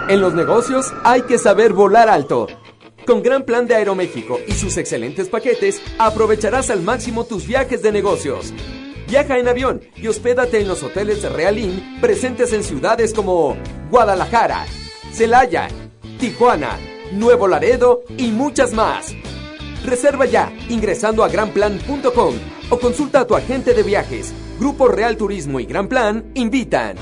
[0.09, 2.47] En los negocios hay que saber volar alto.
[3.07, 7.91] Con Gran Plan de Aeroméxico y sus excelentes paquetes, aprovecharás al máximo tus viajes de
[7.91, 8.53] negocios.
[9.13, 13.59] Viaja en avión y hospédate en los hoteles de Realín presentes en ciudades como
[13.91, 14.65] Guadalajara,
[15.13, 15.69] Celaya,
[16.19, 16.79] Tijuana,
[17.13, 19.15] Nuevo Laredo y muchas más.
[19.85, 22.35] Reserva ya ingresando a granplan.com
[22.71, 24.33] o consulta a tu agente de viajes.
[24.59, 26.97] Grupo Real Turismo y Gran Plan invitan.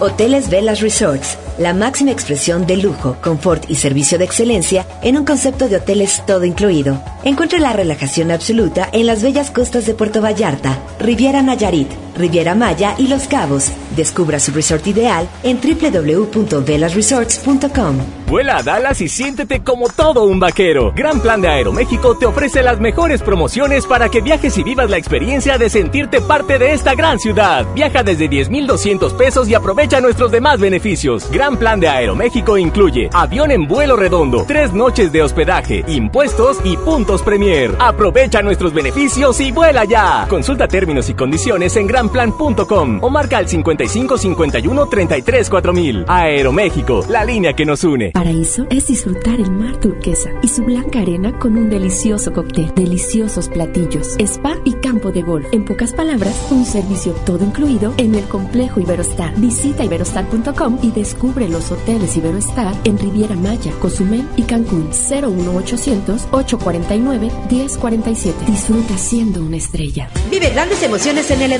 [0.00, 5.24] Hoteles Velas Resorts, la máxima expresión de lujo, confort y servicio de excelencia en un
[5.24, 7.00] concepto de hoteles todo incluido.
[7.22, 12.94] Encuentre la relajación absoluta en las bellas costas de Puerto Vallarta, Riviera Nayarit, Riviera Maya
[12.98, 13.70] y Los Cabos.
[13.96, 17.98] Descubra su resort ideal en www.velasresorts.com.
[18.26, 20.92] Vuela a Dallas y siéntete como todo un vaquero.
[20.96, 24.96] Gran Plan de Aeroméxico te ofrece las mejores promociones para que viajes y vivas la
[24.96, 27.66] experiencia de sentirte parte de esta gran ciudad.
[27.74, 31.30] Viaja desde 10,200 pesos y aprovecha nuestros demás beneficios.
[31.30, 36.76] Gran Plan de Aeroméxico incluye avión en vuelo redondo, tres noches de hospedaje, impuestos y
[36.76, 37.74] puntos Premier.
[37.78, 40.26] Aprovecha nuestros beneficios y vuela ya.
[40.28, 46.04] Consulta términos y condiciones en granplan.com o marca al 55 51 33 4000.
[46.08, 48.10] Aeroméxico, la línea que nos une.
[48.12, 53.48] Paraíso es disfrutar el mar turquesa y su blanca arena con un delicioso cóctel, deliciosos
[53.48, 55.46] platillos, spa y campo de golf.
[55.52, 59.34] En pocas palabras, un servicio todo incluido en el complejo Iberostar.
[59.36, 64.90] Visita iberostar.com y descubre los hoteles Iberostar en Riviera Maya, Cozumel y Cancún.
[64.90, 68.44] 01800 849 1047.
[68.46, 70.08] Disfruta siendo una estrella.
[70.30, 71.52] Vive grandes emociones en el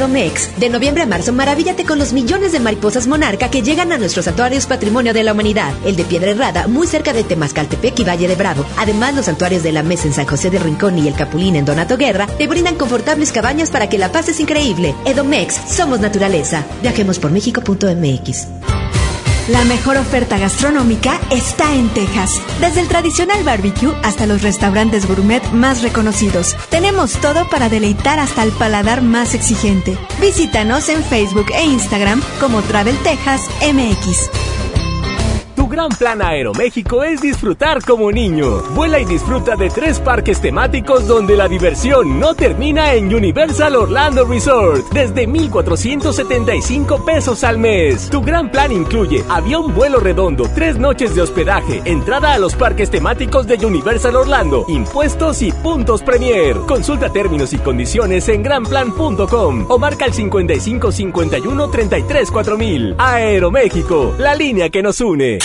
[0.58, 4.24] De noviembre a marzo, maravíllate con los millones de mariposas monarca que llegan a nuestros
[4.24, 5.72] santuarios Patrimonio de la Humanidad.
[5.84, 8.64] El de Piedra Herrada, muy cerca de Temascaltepec y Valle de Bravo.
[8.76, 11.64] Además, los santuarios de la Mesa en San José de Rincón y el Capulín en
[11.64, 14.94] Donato Guerra te brindan confortables cabañas para que la pases increíble.
[15.04, 16.64] Edomex, somos naturaleza.
[16.82, 18.48] Viajemos por México.mx.
[19.48, 22.30] La mejor oferta gastronómica está en Texas.
[22.60, 26.56] Desde el tradicional barbecue hasta los restaurantes gourmet más reconocidos.
[26.70, 29.98] Tenemos todo para deleitar hasta el paladar más exigente.
[30.18, 34.63] Visítanos en Facebook e Instagram como Travel Texas MX.
[35.56, 38.62] Tu gran plan Aeroméxico es disfrutar como niño.
[38.74, 44.24] Vuela y disfruta de tres parques temáticos donde la diversión no termina en Universal Orlando
[44.24, 48.10] Resort desde 1,475 pesos al mes.
[48.10, 52.90] Tu gran plan incluye avión vuelo redondo, tres noches de hospedaje, entrada a los parques
[52.90, 56.56] temáticos de Universal Orlando, impuestos y puntos Premier.
[56.66, 62.94] Consulta términos y condiciones en granplan.com o marca el 55 51 33 4000.
[62.98, 65.38] Aeroméxico, la línea que nos une.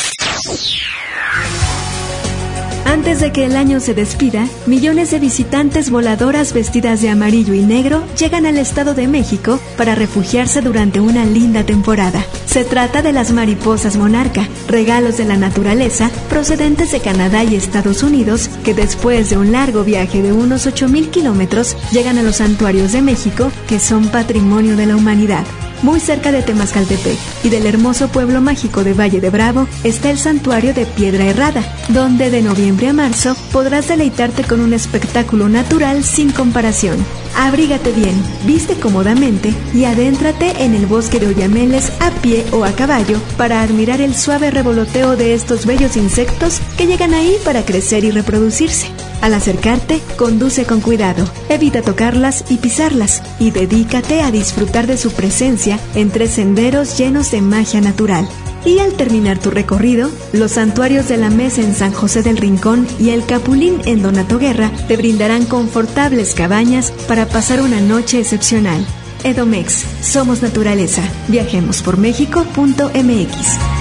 [2.86, 7.62] Antes de que el año se despida, millones de visitantes voladoras vestidas de amarillo y
[7.62, 12.26] negro llegan al Estado de México para refugiarse durante una linda temporada.
[12.46, 18.02] Se trata de las mariposas monarca, regalos de la naturaleza procedentes de Canadá y Estados
[18.02, 22.92] Unidos que después de un largo viaje de unos 8.000 kilómetros llegan a los santuarios
[22.92, 25.46] de México que son patrimonio de la humanidad.
[25.82, 30.18] Muy cerca de Temascaltepec y del hermoso pueblo mágico de Valle de Bravo está el
[30.18, 36.04] santuario de Piedra Herrada, donde de noviembre a marzo podrás deleitarte con un espectáculo natural
[36.04, 36.98] sin comparación.
[37.38, 42.74] Abrígate bien, viste cómodamente y adéntrate en el bosque de Oyameles a pie o a
[42.74, 48.04] caballo para admirar el suave revoloteo de estos bellos insectos que llegan ahí para crecer
[48.04, 48.88] y reproducirse.
[49.22, 55.12] Al acercarte, conduce con cuidado, evita tocarlas y pisarlas y dedícate a disfrutar de su
[55.12, 58.28] presencia entre senderos llenos de magia natural.
[58.66, 62.88] Y al terminar tu recorrido, los santuarios de la Mesa en San José del Rincón
[63.00, 68.86] y el Capulín en Donato Guerra te brindarán confortables cabañas para pasar una noche excepcional.
[69.24, 71.02] Edomex, somos naturaleza.
[71.28, 73.79] Viajemos por México.mx.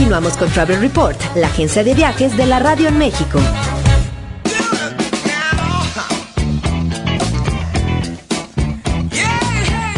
[0.00, 3.38] Continuamos con Travel Report, la agencia de viajes de la radio en México.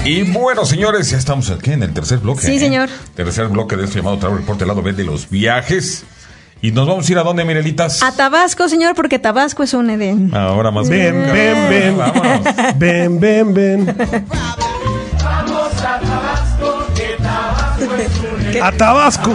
[0.05, 2.41] Y bueno, señores, ya estamos aquí en el tercer bloque.
[2.45, 2.59] Sí, ¿eh?
[2.59, 2.89] señor.
[3.15, 6.03] Tercer bloque de este llamado Travel Report, el lado B de los viajes.
[6.61, 8.03] Y nos vamos a ir a dónde, Mirelitas.
[8.03, 10.35] A Tabasco, señor, porque Tabasco es un Edén.
[10.35, 11.33] Ahora más Ven, bien.
[11.33, 11.97] ven, ven.
[11.99, 12.41] Vámonos.
[12.77, 13.97] Ven, ven, ven.
[18.61, 19.31] A Tabasco.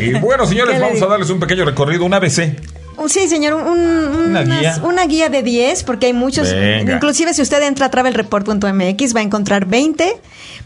[0.00, 2.56] Y bueno, señores, ¿Qué le vamos a darles un pequeño recorrido, un ABC.
[3.08, 4.78] Sí, señor, un- un- Una unas- guía.
[4.82, 6.50] una guía de 10, porque hay muchos.
[6.52, 6.94] Venga.
[6.94, 10.16] Inclusive, si usted entra a travelreport.mx, va a encontrar 20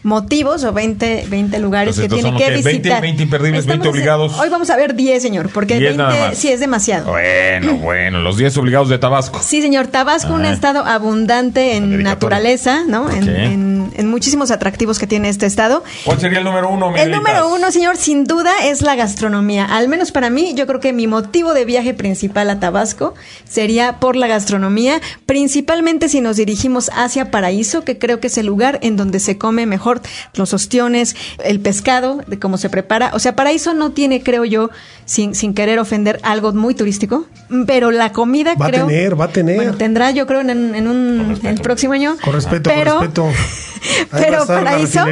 [0.03, 3.01] motivos o 20, 20 lugares Entonces, que tiene que que, 20, visitar.
[3.01, 4.39] 20 imperdibles, 20 Estamos- obligados.
[4.39, 6.37] Hoy vamos a ver 10, señor, porque 10 nada 20 más.
[6.37, 7.11] sí es demasiado.
[7.11, 9.39] Bueno, bueno, los 10 obligados de Tabasco.
[9.43, 9.87] Sí, señor.
[9.87, 10.53] Tabasco, un Ajá.
[10.53, 13.09] estado abundante en naturaleza, ¿no?
[13.11, 13.29] En, Ok.
[13.29, 15.83] en- en muchísimos atractivos que tiene este estado.
[16.05, 19.65] ¿Cuál sería el número uno, El número uno, señor, sin duda es la gastronomía.
[19.65, 23.13] Al menos para mí, yo creo que mi motivo de viaje principal a Tabasco
[23.47, 28.45] sería por la gastronomía, principalmente si nos dirigimos hacia Paraíso, que creo que es el
[28.45, 30.01] lugar en donde se come mejor
[30.33, 33.11] los ostiones, el pescado, de cómo se prepara.
[33.13, 34.69] O sea, Paraíso no tiene, creo yo,
[35.05, 37.25] sin, sin querer ofender, algo muy turístico,
[37.65, 39.55] pero la comida Va a tener, va a tener.
[39.55, 42.17] Bueno, tendrá, yo creo, en, en un en el próximo año.
[42.23, 43.27] Con respeto, pero, con respeto.
[44.11, 45.05] Ahí pero Paraíso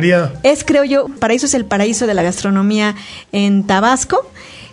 [0.43, 2.95] es, creo yo, Paraíso es el paraíso de la gastronomía
[3.31, 4.29] en Tabasco.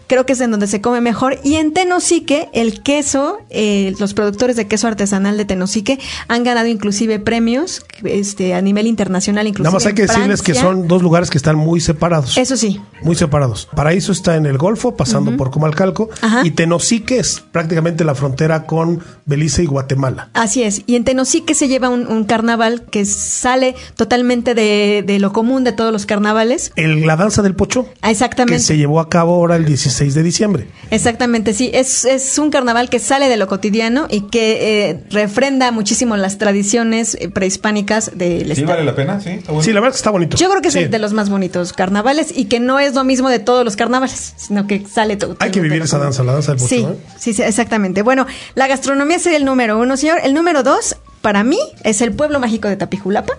[0.06, 1.38] Creo que es en donde se come mejor.
[1.42, 6.68] Y en Tenosique, el queso, eh, los productores de queso artesanal de Tenosique han ganado
[6.68, 9.46] inclusive premios este, a nivel internacional.
[9.46, 12.36] Inclusive Nada más hay que decirles que son dos lugares que están muy separados.
[12.38, 12.80] Eso sí.
[13.02, 13.68] Muy separados.
[13.74, 16.08] Paraíso está en el Golfo, pasando por Comalcalco.
[16.22, 16.42] Ajá.
[16.44, 20.30] Y Tenosique es prácticamente la frontera con Belice y Guatemala.
[20.34, 20.82] Así es.
[20.86, 25.64] Y en Tenosique se lleva un, un carnaval que sale totalmente de, de lo común
[25.64, 26.72] de todos los carnavales.
[26.76, 28.58] El, la danza del pocho, Ah, Exactamente.
[28.58, 30.66] que se llevó a cabo ahora el 16 de diciembre.
[30.90, 31.70] Exactamente, sí.
[31.74, 36.38] Es, es un carnaval que sale de lo cotidiano y que eh, refrenda muchísimo las
[36.38, 38.68] tradiciones eh, prehispánicas del ¿Sí estado.
[38.68, 39.20] vale la pena?
[39.20, 39.64] Sí, está bueno.
[39.64, 40.36] Sí, la verdad es que está bonito.
[40.36, 40.84] Yo creo que es Sí.
[40.84, 44.34] de los más bonitos carnavales y que no es lo mismo de todos los carnavales,
[44.36, 45.36] sino que sale todo.
[45.40, 46.68] Hay que vivir esa danza, la danza del pocho.
[46.68, 46.96] Sí, ¿eh?
[47.18, 48.02] sí, sí, exactamente.
[48.02, 50.18] Bueno, la gastronomía sería el número uno, señor.
[50.22, 53.38] El número dos, para mí, es el pueblo mágico de Tapijulapa.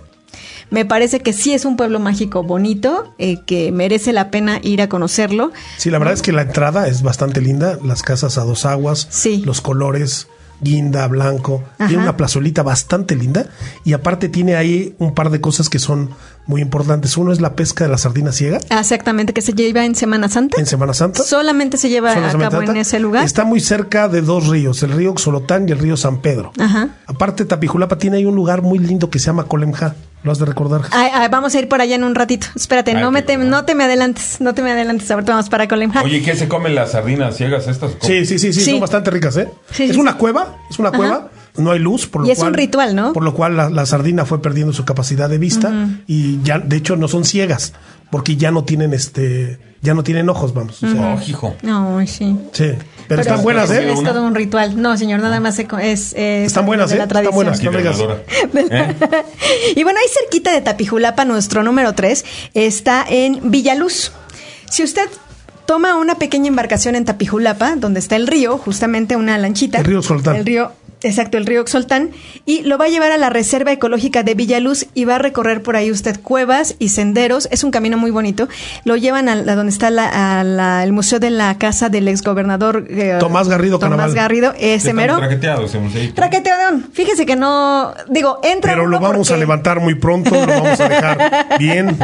[0.70, 4.82] Me parece que sí es un pueblo mágico bonito, eh, que merece la pena ir
[4.82, 5.52] a conocerlo.
[5.78, 7.78] Sí, la verdad es que la entrada es bastante linda.
[7.84, 9.44] Las casas a dos aguas, Sí.
[9.46, 10.28] los colores,
[10.60, 11.64] guinda, blanco.
[11.78, 11.88] Ajá.
[11.88, 13.48] Tiene una plazolita bastante linda.
[13.86, 16.10] Y aparte tiene ahí un par de cosas que son
[16.48, 17.16] muy importantes.
[17.18, 20.60] Uno es la pesca de la sardina ciega Exactamente, que se lleva en Semana Santa.
[20.60, 21.22] en Semana Santa.
[21.24, 22.82] Solamente se lleva Son las a cabo Semana en Santa.
[22.82, 23.24] ese lugar.
[23.26, 26.52] Está muy cerca de dos ríos, el río Xolotán y el río San Pedro.
[26.60, 26.90] Ajá.
[27.06, 29.96] Aparte, Tapijulapa tiene ahí un lugar muy lindo que se llama Colemja.
[30.24, 30.82] Lo has de recordar.
[30.92, 32.48] Ay, ay, vamos a ir por allá en un ratito.
[32.56, 35.10] Espérate, Ay, no, me te, no te me adelantes, no te me adelantes.
[35.12, 36.02] Ahorita vamos para Colemja.
[36.02, 37.92] Oye, ¿qué se comen las sardinas ciegas estas?
[38.02, 38.72] Sí, sí, sí, sí, Sí.
[38.72, 39.48] son bastante ricas, ¿eh?
[39.72, 40.18] Sí, es sí, una sí.
[40.18, 40.98] cueva, es una Ajá.
[40.98, 42.50] cueva, no hay luz, por lo Y es cual...
[42.50, 43.14] un ritual, ¿no?
[43.14, 45.72] Por lo cual la, la sardina fue perdiendo su capacidad de vista
[46.08, 47.74] y ya, de hecho, no son ciegas,
[48.10, 50.82] porque ya no tienen, este, ya no tienen ojos, vamos.
[50.84, 51.56] o sea, Oh, hijo.
[51.64, 52.36] No, sí.
[52.54, 52.72] Sí,
[53.08, 53.92] pero, están buenas, es, ¿eh?
[53.92, 54.82] Es todo un ritual.
[54.82, 56.98] No, señor, nada más es, es Están buenas, de ¿eh?
[57.00, 57.36] la Están tradición.
[57.36, 57.64] buenas.
[57.64, 58.00] No digas.
[58.72, 58.96] ¿Eh?
[59.76, 64.12] y bueno, ahí cerquita de Tapijulapa, nuestro número 3 está en Villaluz.
[64.70, 65.08] Si usted
[65.66, 69.80] toma una pequeña embarcación en Tapijulapa, donde está el río, justamente una lanchita.
[69.80, 70.36] El río Xoltán.
[70.38, 70.72] El río,
[71.04, 72.12] exacto, el río Xoltán.
[72.46, 75.62] Y lo va a llevar a la Reserva Ecológica de Villaluz y va a recorrer
[75.64, 77.48] por ahí usted cuevas y senderos.
[77.52, 78.48] Es un camino muy bonito.
[78.86, 82.86] Lo llevan a, donde está la- a la- el Museo de la Casa del exgobernador
[82.90, 84.16] eh, Tomás Garrido Tomás Canaval.
[84.16, 85.18] Garrido, ese mero.
[85.18, 86.14] traqueteado ese museito.
[86.16, 86.90] Traqueteadón.
[86.94, 87.94] Fíjese que no.
[88.10, 91.98] Digo, entra Pero lo vamos a levantar muy pronto, lo vamos a dejar bien.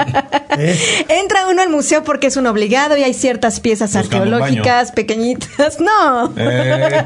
[0.57, 0.77] ¿eh?
[1.09, 5.77] Entra uno al museo porque es un obligado y hay ciertas piezas Buscando arqueológicas pequeñitas.
[5.83, 6.33] No.
[6.37, 7.03] Eh,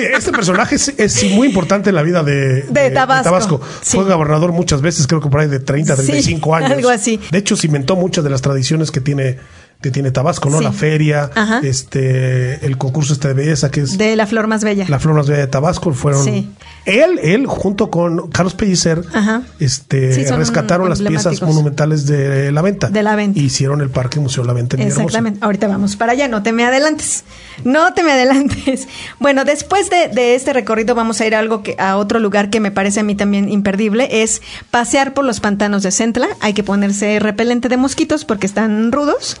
[0.00, 3.60] Sí, este personaje es, es muy importante en la vida de, De Tabasco.
[3.82, 3.96] Sí.
[3.96, 6.70] Fue gobernador muchas veces, creo que por ahí de 30, Sí, 35 años.
[6.72, 7.20] algo así.
[7.30, 9.38] De hecho, cimentó muchas de las tradiciones que tiene
[9.80, 10.58] que tiene Tabasco, ¿no?
[10.58, 10.64] Sí.
[10.64, 11.60] La feria, Ajá.
[11.62, 14.84] este el concurso este de belleza que es De la flor más bella.
[14.88, 16.50] la flor más bella de Tabasco fueron Sí.
[16.84, 19.42] él él junto con Carlos Pellicer Ajá.
[19.58, 23.38] este Sí, rescataron las piezas monumentales de la venta De la venta.
[23.40, 24.82] hicieron el parque museo La Venta en.
[24.82, 25.38] Exactamente.
[25.42, 26.28] Ahorita vamos para allá.
[26.28, 27.24] No te me adelantes.
[27.64, 28.86] No te me adelantes.
[29.18, 32.50] Bueno, después de, de este recorrido vamos a ir a algo que a otro lugar
[32.50, 34.40] que me parece a mí también imperdible es
[34.70, 36.28] pasear por los pantanos de Centla.
[36.40, 39.40] Hay que ponerse repelente de mosquitos porque están rudos.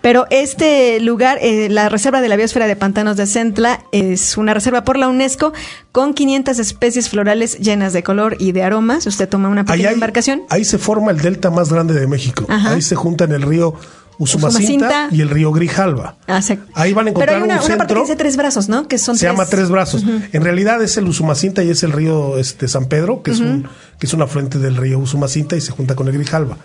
[0.00, 4.54] Pero este lugar, eh, la Reserva de la Biosfera de Pantanos de Centla, es una
[4.54, 5.52] reserva por la UNESCO
[5.92, 9.06] con 500 especies florales llenas de color y de aromas.
[9.06, 10.42] Usted toma una Ahí, pequeña hay- embarcación.
[10.50, 12.46] ahí se forma el delta más grande de México.
[12.48, 12.74] Ajá.
[12.74, 13.74] Ahí se junta en el río
[14.20, 16.16] Usumacinta, y el río Grijalva.
[16.26, 16.40] Ah,
[16.74, 18.88] Ahí van a Pero encontrar hay una, un una parte que dice tres brazos, ¿no?
[18.88, 19.32] Que son se tres.
[19.32, 20.02] llama Tres Brazos.
[20.32, 23.68] En realidad es el Usumacinta y es el río este, San Pedro, que, es un,
[24.00, 26.56] que es un afluente del río Usumacinta y se junta con el Grijalva.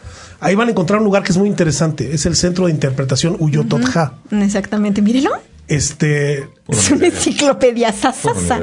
[0.44, 2.14] Ahí van a encontrar un lugar que es muy interesante.
[2.14, 4.16] Es el Centro de Interpretación Uyototja.
[4.32, 5.32] Exactamente, mírenlo.
[5.68, 8.60] Este, Es una enciclopedia sasasa.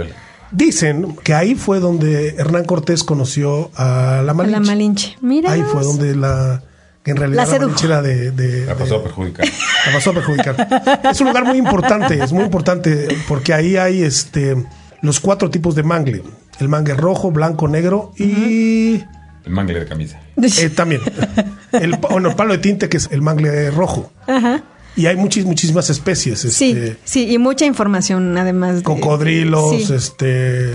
[0.50, 4.60] dicen que ahí fue donde Hernán Cortés conoció a la A Malinche.
[4.60, 5.16] la Malinche.
[5.20, 5.52] Mira.
[5.52, 6.62] Ahí fue donde la...
[7.02, 7.68] Que en realidad La la, sedujo.
[7.70, 9.46] Malinche era de, de- La de- pasó a perjudicar.
[9.86, 11.00] la pasó a perjudicar.
[11.10, 14.54] es un lugar muy importante, es muy importante porque ahí hay este
[15.00, 16.22] los cuatro tipos de mangle.
[16.58, 18.96] El mangle rojo, blanco, negro y
[19.46, 20.20] El mangle de camisa.
[20.42, 21.00] eh, también
[21.72, 24.10] el, pa- bueno, el palo de tinte que es el mangle rojo.
[24.26, 24.62] Ajá.
[24.96, 26.40] Y hay muchis- muchísimas especies.
[26.40, 28.76] Sí, Este, sí, y mucha información además.
[28.76, 29.94] De, Cocodrilos, Sí.
[29.94, 30.74] este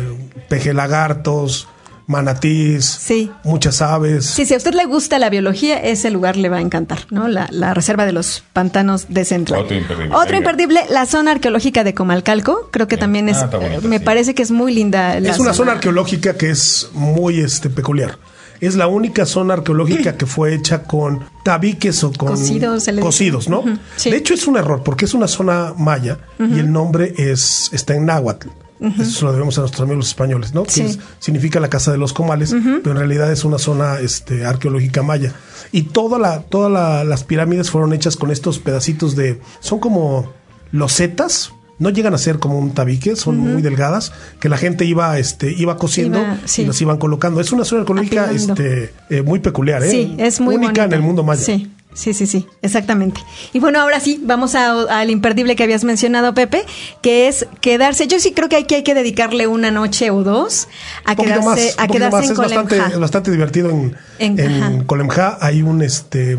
[0.50, 1.68] pejelagartos,
[2.08, 3.32] manatís, Sí.
[3.44, 4.26] muchas aves.
[4.26, 7.28] Sí, si a usted le gusta la biología, ese lugar le va a encantar, ¿no?
[7.28, 9.62] La, la reserva de los pantanos de Central.
[9.62, 10.16] Otro imperdible.
[10.16, 12.70] Otro imperdible, la zona arqueológica de Comalcalco.
[12.72, 14.04] Creo que también es, Ah, está bonita, me sí.
[14.06, 15.20] parece que es muy linda.
[15.20, 18.18] la Es una zona arqueológica que es muy este, peculiar.
[18.62, 23.64] Es la única zona arqueológica que fue hecha con tabiques o con Cocidos, cocidos, ¿no?
[23.98, 24.10] Sí.
[24.12, 27.96] De hecho es un error porque es una zona maya y el nombre es está
[27.96, 28.48] en náhuatl.
[28.80, 30.64] Eso se lo debemos a nuestros amigos españoles, ¿no?
[30.64, 34.46] Que es- significa la casa de los comales, pero en realidad es una zona este,
[34.46, 35.34] arqueológica maya.
[35.72, 40.34] Y toda la, todas la- las pirámides fueron hechas con estos pedacitos de, son como
[40.72, 45.18] losetas, no llegan a ser como un tabique, son muy delgadas, que la gente iba,
[45.20, 46.62] este, iba cosiendo Iba, sí.
[46.64, 47.42] y las iban colocando.
[47.42, 49.90] Es una zona arqueológica este, eh, muy peculiar, ¿eh?
[49.90, 51.42] Sí, es muy única en el mundo maya.
[51.42, 51.72] Sí.
[51.96, 53.22] Sí, sí, sí, exactamente.
[53.54, 56.66] Y bueno, ahora sí, vamos al imperdible que habías mencionado, Pepe,
[57.02, 58.06] que es quedarse.
[58.08, 60.68] Yo sí creo que hay que, hay que dedicarle una noche o dos
[61.06, 62.26] a quedarse, más, a quedarse más.
[62.26, 64.84] en Es bastante, Colemja, bastante divertido en, En-.
[64.84, 65.38] Colemja.
[65.40, 66.38] Hay un este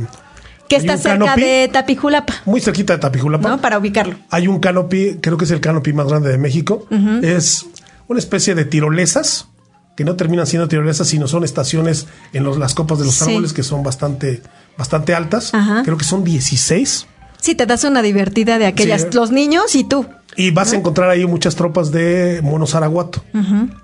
[0.69, 1.41] que está cerca canopy.
[1.43, 3.49] de Tapijulapa, muy cerquita de Tapijulapa.
[3.49, 3.61] ¿no?
[3.61, 4.17] Para ubicarlo.
[4.31, 6.87] Hay un canopy, creo que es el canopy más grande de México.
[7.23, 7.67] Es
[8.09, 9.49] una especie de tirolesas,
[9.97, 13.25] que no terminan siendo tirolesas, sino son estaciones en los- las copas de los Sí.
[13.31, 14.43] árboles que son bastante,
[14.77, 15.55] bastante altas.
[15.55, 15.83] Ajá.
[15.85, 17.07] Creo que son 16.
[17.41, 19.09] Sí, te das una divertida de aquellas, Sí.
[19.13, 20.07] los niños y tú.
[20.39, 23.23] Y vas a encontrar ahí muchas tropas de mono zaraguato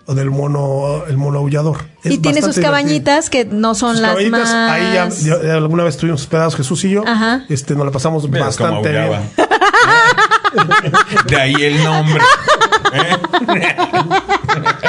[0.07, 1.79] o del mono, el mono aullador.
[2.05, 2.63] Es y tiene sus divertido.
[2.65, 4.53] cabañitas que no son Sus las caballitas, más...
[4.73, 7.05] ahí ya, ya- ya alguna vez estuvimos hospedados Jesús y yo.
[7.07, 7.45] Ajá.
[7.49, 9.13] Este, nos la pasamos Mira bastante bien.
[11.29, 12.21] De ahí el nombre.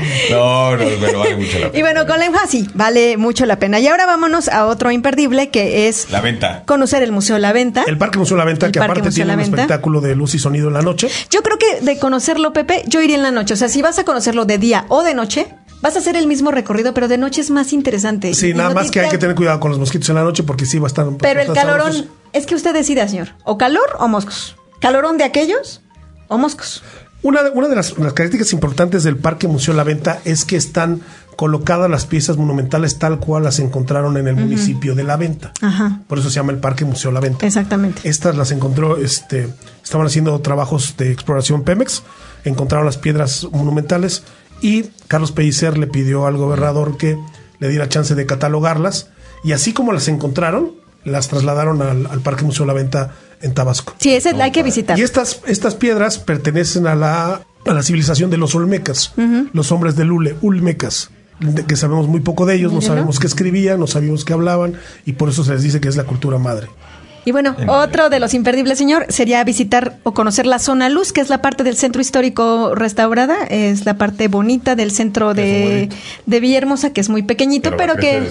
[0.30, 1.82] No, no, pero vale mucho la Y pena.
[1.84, 3.78] bueno, Colemja sí, vale mucho la pena.
[3.80, 6.62] Y ahora vámonos a otro imperdible que es La venta.
[6.66, 7.84] conocer el Museo La Venta.
[7.86, 10.14] El Parque Museo La Venta, El que Parque aparte Museo tiene La un espectáculo de
[10.16, 11.08] luz y sonido en la noche.
[11.30, 13.54] Yo creo que de conocerlo, Pepe, yo iría en la noche.
[13.54, 15.46] O sea, si vas a conocerlo de día o de noche,
[15.82, 18.34] vas a hacer el mismo recorrido, pero de noche es más interesante.
[18.34, 20.14] Sí, Y nada no más te- que hay que tener cuidado con los mosquitos en
[20.16, 21.06] la noche porque sí va a estar.
[21.18, 22.04] Pero el calorón, sabrosos.
[22.32, 23.28] es que usted decida, señor.
[23.44, 24.56] O calor o moscos.
[24.80, 25.82] ¿Calorón de aquellos
[26.28, 26.82] o moscos?
[27.22, 31.02] Una, una de las, las características importantes del Parque Museo La Venta es que están
[31.36, 35.52] colocadas las piezas monumentales tal cual las encontraron en el municipio de La Venta.
[35.60, 37.46] Ajá, Por eso se llama el Parque Museo La Venta.
[37.46, 38.06] exactamente.
[38.08, 39.48] Estas las encontró, este,
[39.82, 42.02] estaban haciendo trabajos de exploración Pemex,
[42.44, 44.22] encontraron las piedras monumentales
[44.62, 47.18] y Carlos Pellicer le pidió al gobernador que
[47.58, 49.08] le diera chance de catalogarlas
[49.42, 50.72] y así como las encontraron,
[51.04, 53.94] las trasladaron al, al Parque Museo La Venta en Tabasco.
[53.98, 54.98] Sí, ese hay que visitar.
[54.98, 59.12] Y estas, estas piedras pertenecen a la, a la civilización de los Olmecas,
[59.52, 61.10] los hombres de Lule, Ulmecas,
[61.40, 64.74] de- que sabemos muy poco de ellos, no sabemos qué escribían, no sabemos qué hablaban,
[65.06, 66.68] y por eso se les dice que es la cultura madre.
[67.22, 71.20] Y bueno, otro de los imperdibles, señor, sería visitar o conocer la zona luz, que
[71.20, 75.90] es la parte del centro histórico restaurada, es la parte bonita del centro de,
[76.24, 78.26] de Villahermosa, que es muy pequeñito, pero, que...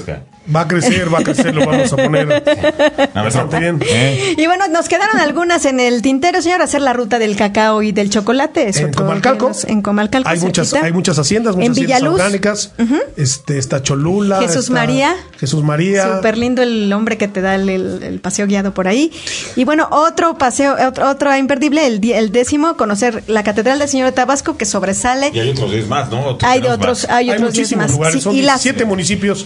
[0.53, 2.43] Va a crecer, va a crecer, lo vamos a poner
[3.13, 3.79] A ver, bien.
[3.87, 4.33] ¿eh?
[4.37, 7.91] Y bueno, nos quedaron algunas en el tintero, señor, hacer la ruta del cacao y
[7.91, 8.69] del chocolate.
[8.69, 9.51] Es En Comalcalco.
[9.67, 10.27] En Comalcalco.
[10.29, 12.19] Hay muchas, hay muchas haciendas, muchas En haciendas Villaluz.
[12.19, 12.71] orgánicas.
[13.15, 14.39] este, está Cholula.
[14.41, 15.15] Jesús está María.
[15.39, 16.15] Jesús María.
[16.17, 19.11] Súper lindo el hombre que te da el, el- el paseo guiado por ahí.
[19.55, 24.13] Y bueno, otro paseo, otro, otro imperdible, el, décimo, conocer la Catedral del Señor de
[24.13, 25.31] Tabasco, que sobresale.
[25.33, 26.21] Y hay otros 10 más, ¿no?
[26.25, 27.11] Otros Hay otros, más.
[27.11, 27.91] hay Hay otros diez muchísimos más.
[27.91, 29.45] lugares, Sí, son y las, 17 municipios.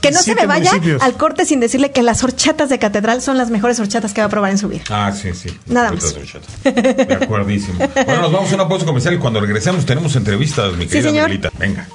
[0.00, 1.02] Que no se 17 me vaya municipios.
[1.02, 4.26] al corte sin decirle que las horchatas de Catedral son las mejores horchatas que va
[4.26, 4.82] a probar en su vida.
[4.90, 5.50] Ah, sí, sí.
[5.66, 6.14] Nada más.
[6.64, 7.78] De acuerdísimo.
[7.78, 11.08] Bueno, nos vamos a una pausa comercial y cuando regresemos tenemos entrevistas, mi Sí, querida
[11.10, 11.28] señor.
[11.28, 11.50] Miguelita.
[11.58, 11.86] Venga.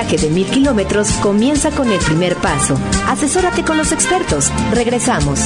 [0.00, 2.74] Viaje de mil kilómetros comienza con el primer paso.
[3.06, 4.50] Asesórate con los expertos.
[4.72, 5.40] Regresamos.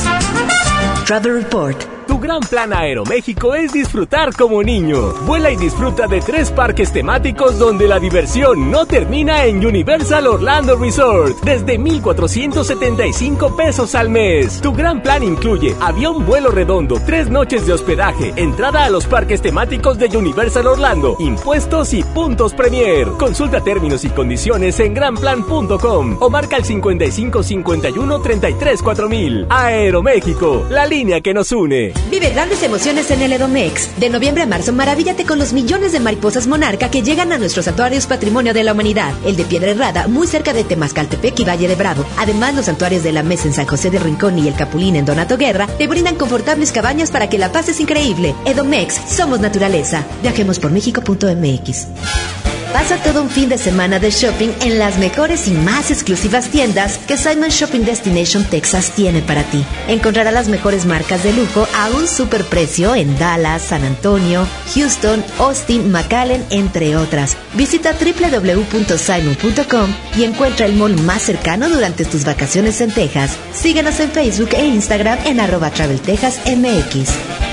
[1.05, 1.95] Travel Report.
[2.07, 5.15] Tu gran plan Aeroméxico es disfrutar como niño.
[5.27, 10.77] Vuela y disfruta de tres parques temáticos donde la diversión no termina en Universal Orlando
[10.77, 14.61] Resort desde 1,475 pesos al mes.
[14.61, 19.41] Tu gran plan incluye avión vuelo redondo, tres noches de hospedaje, entrada a los parques
[19.41, 23.09] temáticos de Universal Orlando, impuestos y puntos Premier.
[23.19, 29.47] Consulta términos y condiciones en granplan.com o marca el 55 51 33 4000.
[29.49, 31.93] Aeroméxico, la línea que nos une.
[32.09, 33.99] Vive grandes emociones en el Edomex.
[33.99, 37.65] De noviembre a marzo, maravíllate con los millones de mariposas monarca que llegan a nuestros
[37.65, 39.13] santuarios Patrimonio de la Humanidad.
[39.27, 42.05] El de Piedra Herrada, muy cerca de Temascaltepec y Valle de Bravo.
[42.17, 45.05] Además, los santuarios de la Mesa en San José de Rincón y el Capulín en
[45.05, 48.35] Donato Guerra te brindan confortables cabañas para que la pases increíble.
[48.45, 50.07] Edomex, somos naturaleza.
[50.23, 52.54] Viajemos por México.mx.
[52.75, 56.99] Pasa todo un fin de semana de shopping en las mejores y más exclusivas tiendas
[56.99, 59.65] que Simon Shopping Destination Texas tiene para ti.
[59.87, 64.45] Encontrarás las mejores marcas de lujo a un superprecio en Dallas, San Antonio,
[64.75, 67.37] Houston, Austin, McAllen, entre otras.
[67.53, 73.37] Visita www.simon.com y encuentra el mall más cercano durante tus vacaciones en Texas.
[73.53, 77.44] Síguenos en Facebook e Instagram en arroba TravelTexasMX.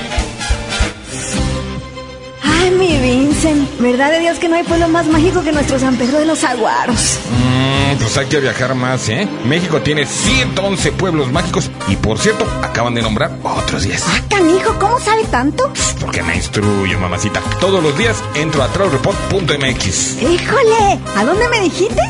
[3.42, 6.26] Vincent, ¿verdad de Dios que no hay pueblo más mágico que nuestro San Pedro de
[6.26, 7.18] los Aguaros?
[7.32, 9.28] Mm, pues hay que viajar más, ¿eh?
[9.46, 14.04] México tiene 111 pueblos mágicos y, por cierto, acaban de nombrar otros 10.
[14.08, 15.74] Ah, canijo, ¿cómo sabe tanto?
[16.00, 17.42] Porque me instruyo, mamacita.
[17.60, 20.22] Todos los días entro a travelreport.mx.
[20.22, 22.02] Híjole, ¿a dónde me dijiste?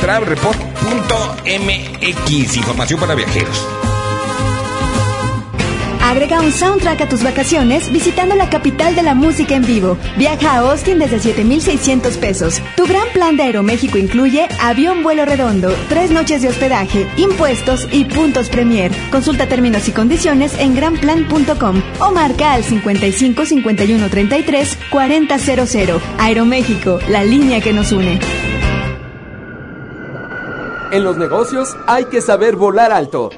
[0.00, 2.56] Travelreport.mx.
[2.56, 3.64] Información para viajeros.
[6.10, 9.96] Agrega un soundtrack a tus vacaciones visitando la capital de la música en vivo.
[10.16, 12.60] Viaja a Austin desde 7,600 pesos.
[12.76, 18.06] Tu gran plan de Aeroméxico incluye avión vuelo redondo, tres noches de hospedaje, impuestos y
[18.06, 18.90] puntos Premier.
[19.12, 26.00] Consulta términos y condiciones en granplan.com o marca al 55 51 33 4000.
[26.18, 28.18] Aeroméxico, la línea que nos une.
[30.90, 33.30] En los negocios hay que saber volar alto.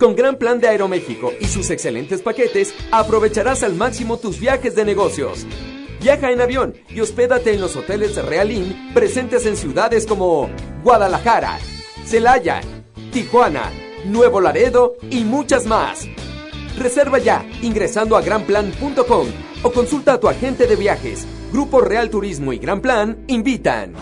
[0.00, 4.86] Con Gran Plan de Aeroméxico y sus excelentes paquetes, aprovecharás al máximo tus viajes de
[4.86, 5.46] negocios.
[6.00, 10.48] Viaja en avión y hospédate en los hoteles Realín presentes en ciudades como
[10.82, 11.58] Guadalajara,
[12.06, 12.62] Celaya,
[13.12, 13.70] Tijuana,
[14.06, 16.08] Nuevo Laredo y muchas más.
[16.78, 19.26] Reserva ya ingresando a granplan.com
[19.62, 21.26] o consulta a tu agente de viajes.
[21.52, 23.92] Grupo Real Turismo y Gran Plan invitan.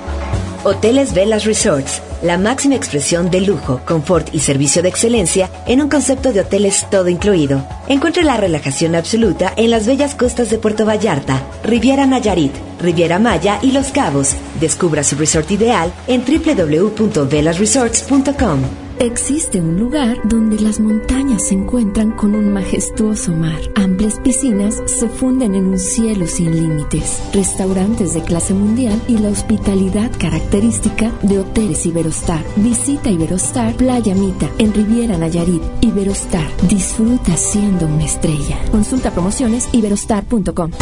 [0.64, 5.88] Hoteles Velas Resorts, la máxima expresión de lujo, confort y servicio de excelencia en un
[5.88, 7.64] concepto de hoteles todo incluido.
[7.88, 13.59] Encuentre la relajación absoluta en las bellas costas de Puerto Vallarta, Riviera Nayarit, Riviera Maya
[13.62, 14.34] y Los Cabos.
[14.61, 18.88] Descubra su resort ideal en www.velasresorts.com.
[19.01, 23.61] Existe un lugar donde las montañas se encuentran con un majestuoso mar.
[23.76, 27.22] Amplias piscinas se funden en un cielo sin límites.
[27.32, 32.44] Restaurantes de clase mundial y la hospitalidad característica de Hoteles Iberostar.
[32.57, 35.62] Visita Iberostar Playa Mita en Riviera Nayarit.
[35.80, 36.49] Iberostar.
[36.68, 38.59] Disfruta siendo una estrella.
[38.72, 40.72] Consulta promociones iberostar.com.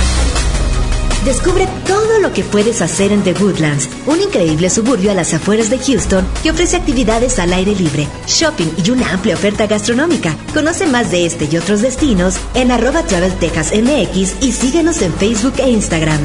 [1.26, 5.70] Descubre todo lo que puedes hacer en The Woodlands, un increíble suburbio a las afueras
[5.70, 10.36] de Houston que ofrece actividades al aire libre, shopping y una amplia oferta gastronómica.
[10.54, 15.12] Conoce más de este y otros destinos en arroba Travel Texas MX y síguenos en
[15.14, 16.20] Facebook e Instagram.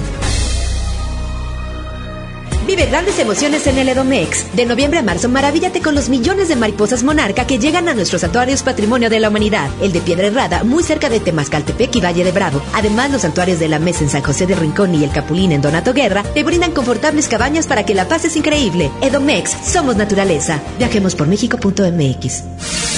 [2.71, 4.55] Vive grandes emociones en el Edomex.
[4.55, 8.21] De noviembre a marzo, maravíllate con los millones de mariposas monarca que llegan a nuestros
[8.21, 9.69] santuarios Patrimonio de la Humanidad.
[9.81, 12.61] El de Piedra Herrada, muy cerca de Temascaltepec y Valle de Bravo.
[12.73, 15.61] Además, los santuarios de la Mesa en San José de Rincón y el Capulín en
[15.61, 18.89] Donato Guerra te brindan confortables cabañas para que la pases increíble.
[19.01, 20.61] Edomex, somos naturaleza.
[20.77, 22.90] Viajemos por México.mx.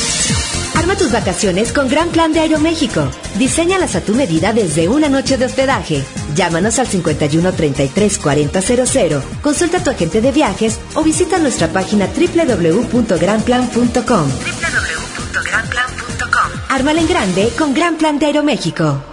[0.98, 3.10] Tus vacaciones con Gran Plan de Aeroméxico.
[3.38, 6.04] Diseñalas a tu medida desde una noche de hospedaje.
[6.36, 9.22] Llámanos al 51 33 40 00.
[9.42, 14.04] Consulta a tu agente de viajes o visita nuestra página www.granplan.com.
[14.04, 16.52] www.granplan.com.
[16.70, 19.04] Ármala en grande con Gran Plan de Aeroméxico.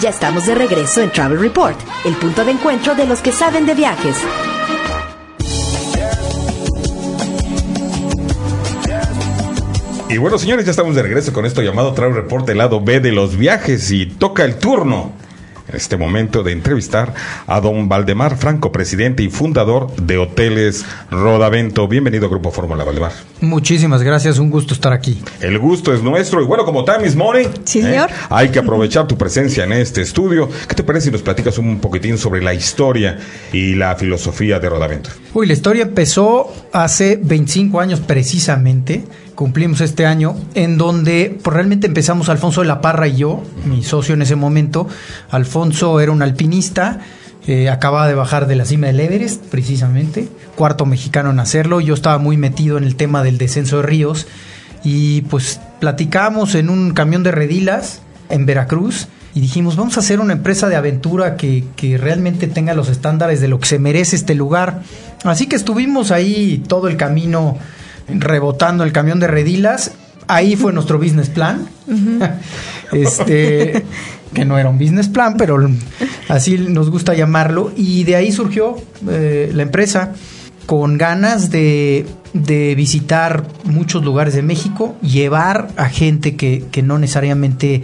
[0.00, 3.66] Ya estamos de regreso en Travel Report, el punto de encuentro de los que saben
[3.66, 4.16] de viajes.
[10.10, 13.00] Y bueno, señores, ya estamos de regreso con esto llamado Travel Report del lado B
[13.00, 15.12] de los viajes y toca el turno
[15.68, 17.12] en este momento de entrevistar
[17.46, 21.86] a don Valdemar Franco, presidente y fundador de Hoteles Rodavento.
[21.88, 23.12] Bienvenido Grupo Fórmula, Valdemar.
[23.42, 25.22] Muchísimas gracias, un gusto estar aquí.
[25.42, 28.08] El gusto es nuestro y bueno, como time is money, Sí, señor.
[28.30, 30.48] hay que aprovechar tu presencia en este estudio.
[30.68, 33.18] ¿Qué te parece si nos platicas un poquitín sobre la historia
[33.52, 35.10] y la filosofía de Rodavento?
[35.34, 39.04] Uy, la historia empezó hace 25 años precisamente
[39.38, 43.84] cumplimos este año, en donde pues, realmente empezamos Alfonso de la Parra y yo, mi
[43.84, 44.88] socio en ese momento.
[45.30, 46.98] Alfonso era un alpinista,
[47.46, 51.80] eh, acababa de bajar de la cima del Everest, precisamente, cuarto mexicano en hacerlo.
[51.80, 54.26] Yo estaba muy metido en el tema del descenso de ríos
[54.82, 60.18] y pues platicamos en un camión de redilas en Veracruz y dijimos, vamos a hacer
[60.18, 64.16] una empresa de aventura que, que, realmente tenga los estándares de lo que se merece
[64.16, 64.82] este lugar.
[65.22, 67.56] Así que estuvimos ahí todo el camino
[68.08, 69.92] rebotando el camión de redilas.
[70.26, 71.68] Ahí fue nuestro business plan.
[72.92, 73.84] este,
[74.32, 75.58] que no era un business plan, pero
[76.28, 77.72] así nos gusta llamarlo.
[77.76, 78.76] Y de ahí surgió
[79.08, 80.12] eh, la empresa
[80.66, 86.98] con ganas de, de, visitar muchos lugares de México, llevar a gente que, que no
[86.98, 87.82] necesariamente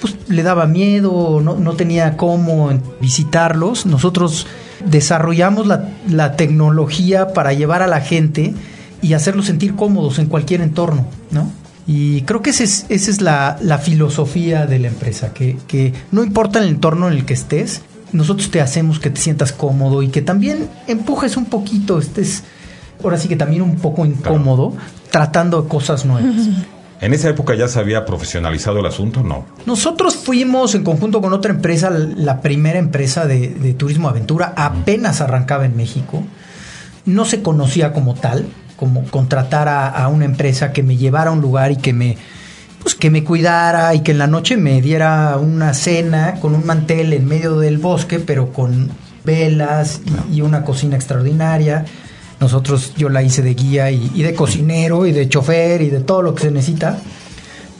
[0.00, 2.70] pues, le daba miedo, no, no, tenía cómo
[3.00, 3.86] visitarlos.
[3.86, 4.48] Nosotros
[4.84, 8.54] desarrollamos la, la tecnología para llevar a la gente
[9.02, 11.50] y hacerlos sentir cómodos en cualquier entorno, ¿no?
[11.86, 15.92] Y creo que esa es, esa es la, la, filosofía de la empresa, que, que,
[16.12, 17.82] no importa el entorno en el que estés,
[18.12, 22.44] nosotros te hacemos que te sientas cómodo y que también empujes un poquito, estés
[23.02, 24.74] ahora sí que también un poco incómodo,
[25.10, 26.48] tratando cosas nuevas.
[27.00, 29.22] ¿En esa época ya se había profesionalizado el asunto?
[29.22, 29.46] No.
[29.64, 35.22] Nosotros fuimos en conjunto con otra empresa, la primera empresa de, de turismo aventura, apenas
[35.22, 36.22] arrancaba en México.
[37.06, 38.46] No se conocía como tal,
[38.80, 42.16] como contratar a, a, una empresa que me llevara a un lugar y que me
[42.82, 46.64] pues que me cuidara y que en la noche me diera una cena con un
[46.64, 48.90] mantel en medio del bosque, pero con
[49.22, 50.00] velas
[50.30, 51.84] y, y una cocina extraordinaria.
[52.40, 56.00] Nosotros yo la hice de guía y, y, de cocinero y de chofer y de
[56.00, 56.98] todo lo que se necesita.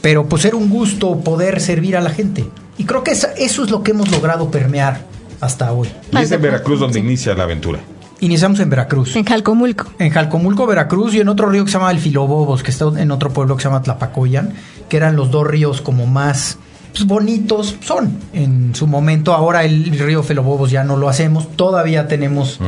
[0.03, 2.45] Pero pues era un gusto poder servir a la gente.
[2.77, 5.01] Y creo que eso, eso es lo que hemos logrado permear
[5.41, 5.89] hasta hoy.
[6.13, 7.81] Y es en Veracruz donde inicia la aventura.
[8.21, 9.17] Iniciamos en Veracruz.
[9.17, 9.87] En Jalcomulco.
[9.99, 13.11] En Jalcomulco, Veracruz y en otro río que se llama el Filobobos, que está en
[13.11, 14.53] otro pueblo que se llama Tlapacoyan,
[14.89, 16.59] que eran los dos ríos como más
[16.93, 19.33] pues, bonitos son en su momento.
[19.33, 22.61] Ahora el río Filobobos ya no lo hacemos, todavía tenemos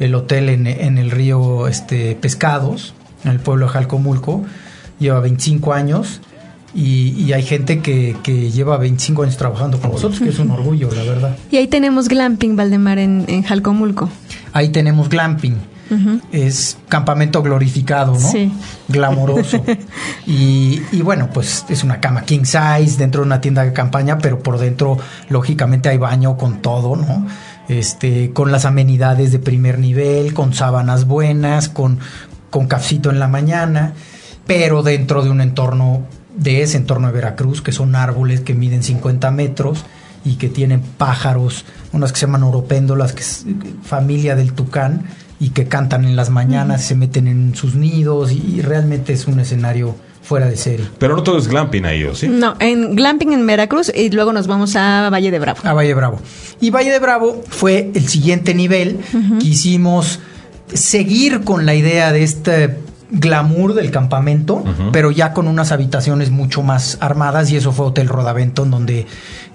[0.00, 2.94] el hotel en, en, el río este, Pescados,
[3.24, 4.44] en el pueblo de Jalcomulco,
[4.98, 6.20] lleva 25 años.
[6.74, 10.50] Y, y, hay gente que, que, lleva 25 años trabajando con nosotros, que es un
[10.50, 11.36] orgullo, la verdad.
[11.50, 14.10] Y ahí tenemos glamping, Valdemar, en, en Jalcomulco.
[14.52, 15.54] Ahí tenemos glamping.
[15.90, 16.20] Uh -huh.
[16.32, 18.18] Es campamento glorificado, ¿no?
[18.18, 18.50] Sí.
[18.88, 19.62] Glamoroso.
[20.26, 24.18] y, y, bueno, pues es una cama king size dentro de una tienda de campaña,
[24.18, 24.96] pero por dentro,
[25.28, 27.26] lógicamente, hay baño con todo, ¿no?
[27.68, 31.98] Este, con las amenidades de primer nivel, con sábanas buenas, con,
[32.50, 33.94] con cafecito en la mañana,
[34.46, 36.02] pero dentro de un entorno
[36.36, 39.84] de ese entorno de Veracruz, que son árboles que miden 50 metros
[40.24, 43.44] y que tienen pájaros, unas que se llaman oropéndolas, que es
[43.82, 45.04] familia del tucán,
[45.40, 46.84] y que cantan en las mañanas, mm.
[46.84, 50.86] se meten en sus nidos, y, y, realmente es un escenario fuera de serie.
[50.98, 52.28] Pero no todo es glamping ahí, ¿o sí?
[52.28, 55.60] No, en glamping en Veracruz y luego nos vamos a Valle de Bravo.
[55.64, 56.18] A Valle de Bravo.
[56.60, 59.00] Y Valle de Bravo fue el siguiente nivel.
[59.12, 59.38] Uh -huh.
[59.38, 60.20] Quisimos
[60.72, 64.90] seguir con la idea de este glamour del campamento, uh -huh.
[64.92, 69.06] pero ya con unas habitaciones mucho más armadas y eso fue Hotel Rodavento en donde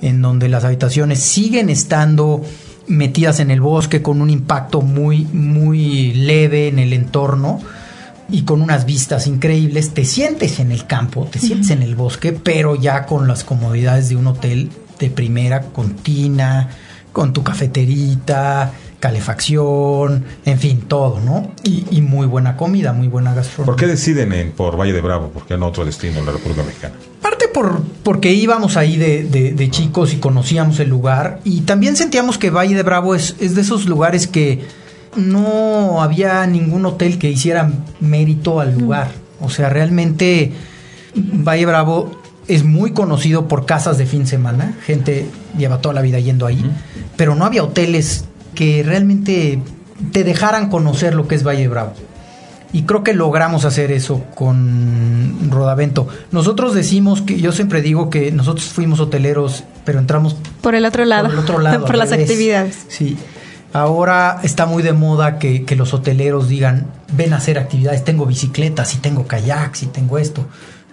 [0.01, 2.41] en donde las habitaciones siguen estando
[2.87, 7.59] metidas en el bosque con un impacto muy muy leve en el entorno
[8.31, 11.77] y con unas vistas increíbles, te sientes en el campo, te sientes uh -huh.
[11.77, 14.69] en el bosque, pero ya con las comodidades de un hotel
[14.99, 16.69] de primera, con tina,
[17.11, 21.51] con tu cafeterita, calefacción, en fin, todo, ¿no?
[21.63, 23.65] Y, y, muy buena comida, muy buena gastronomía.
[23.65, 25.29] ¿Por qué deciden en, por Valle de Bravo?
[25.29, 26.95] ¿Por qué no otro destino en la República Mexicana?
[27.21, 31.95] Parte por, porque íbamos ahí de, de, de, chicos y conocíamos el lugar y también
[31.95, 34.63] sentíamos que Valle de Bravo es, es de esos lugares que
[35.15, 37.71] no había ningún hotel que hiciera
[38.01, 39.11] mérito al lugar.
[39.39, 39.45] Mm.
[39.45, 40.51] O sea, realmente
[41.15, 42.19] Valle Bravo
[42.49, 45.27] es muy conocido por casas de fin de semana, gente
[45.57, 46.63] lleva toda la vida yendo ahí,
[47.15, 48.25] pero no había hoteles
[48.59, 49.57] que realmente
[50.11, 51.93] te dejaran conocer lo que es Valle Bravo.
[52.73, 56.09] Y creo que logramos hacer eso con Rodavento.
[56.33, 61.05] Nosotros decimos que, yo siempre digo que nosotros fuimos hoteleros, pero entramos por el otro
[61.05, 61.27] lado.
[61.27, 62.29] Por, el otro lado, por las revés.
[62.29, 62.85] actividades.
[62.89, 63.17] Sí.
[63.71, 68.25] Ahora está muy de moda que, que, los hoteleros digan, ven a hacer actividades, tengo
[68.25, 70.45] bicicletas, y tengo kayaks, y tengo esto.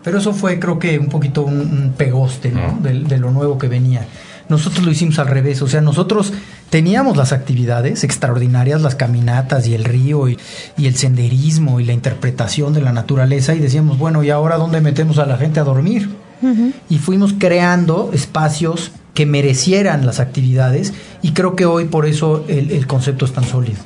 [0.04, 2.78] Pero eso fue creo que un poquito un, un pegoste ¿no?
[2.80, 4.06] de, de lo nuevo que venía.
[4.48, 6.32] Nosotros lo hicimos al revés, o sea, nosotros
[6.70, 10.38] teníamos las actividades extraordinarias, las caminatas y el río y,
[10.76, 14.80] y, el senderismo y la interpretación de la naturaleza y decíamos, bueno, ¿y ahora dónde
[14.80, 16.08] metemos a la gente a dormir?
[16.42, 16.72] Uh -huh.
[16.90, 20.92] Y fuimos creando espacios que merecieran las actividades
[21.22, 23.78] y creo que hoy por eso el, el concepto es tan sólido.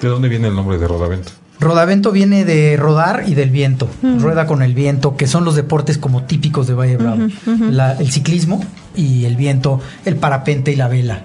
[0.00, 1.32] ¿De dónde viene el nombre de Rodavento?
[1.60, 3.88] Rodavento viene de rodar y del viento,
[4.20, 7.26] rueda con el viento, que son los deportes como típicos de Valle Bravo.
[7.72, 8.62] La- el ciclismo
[8.98, 11.22] y el viento, el parapente y la vela.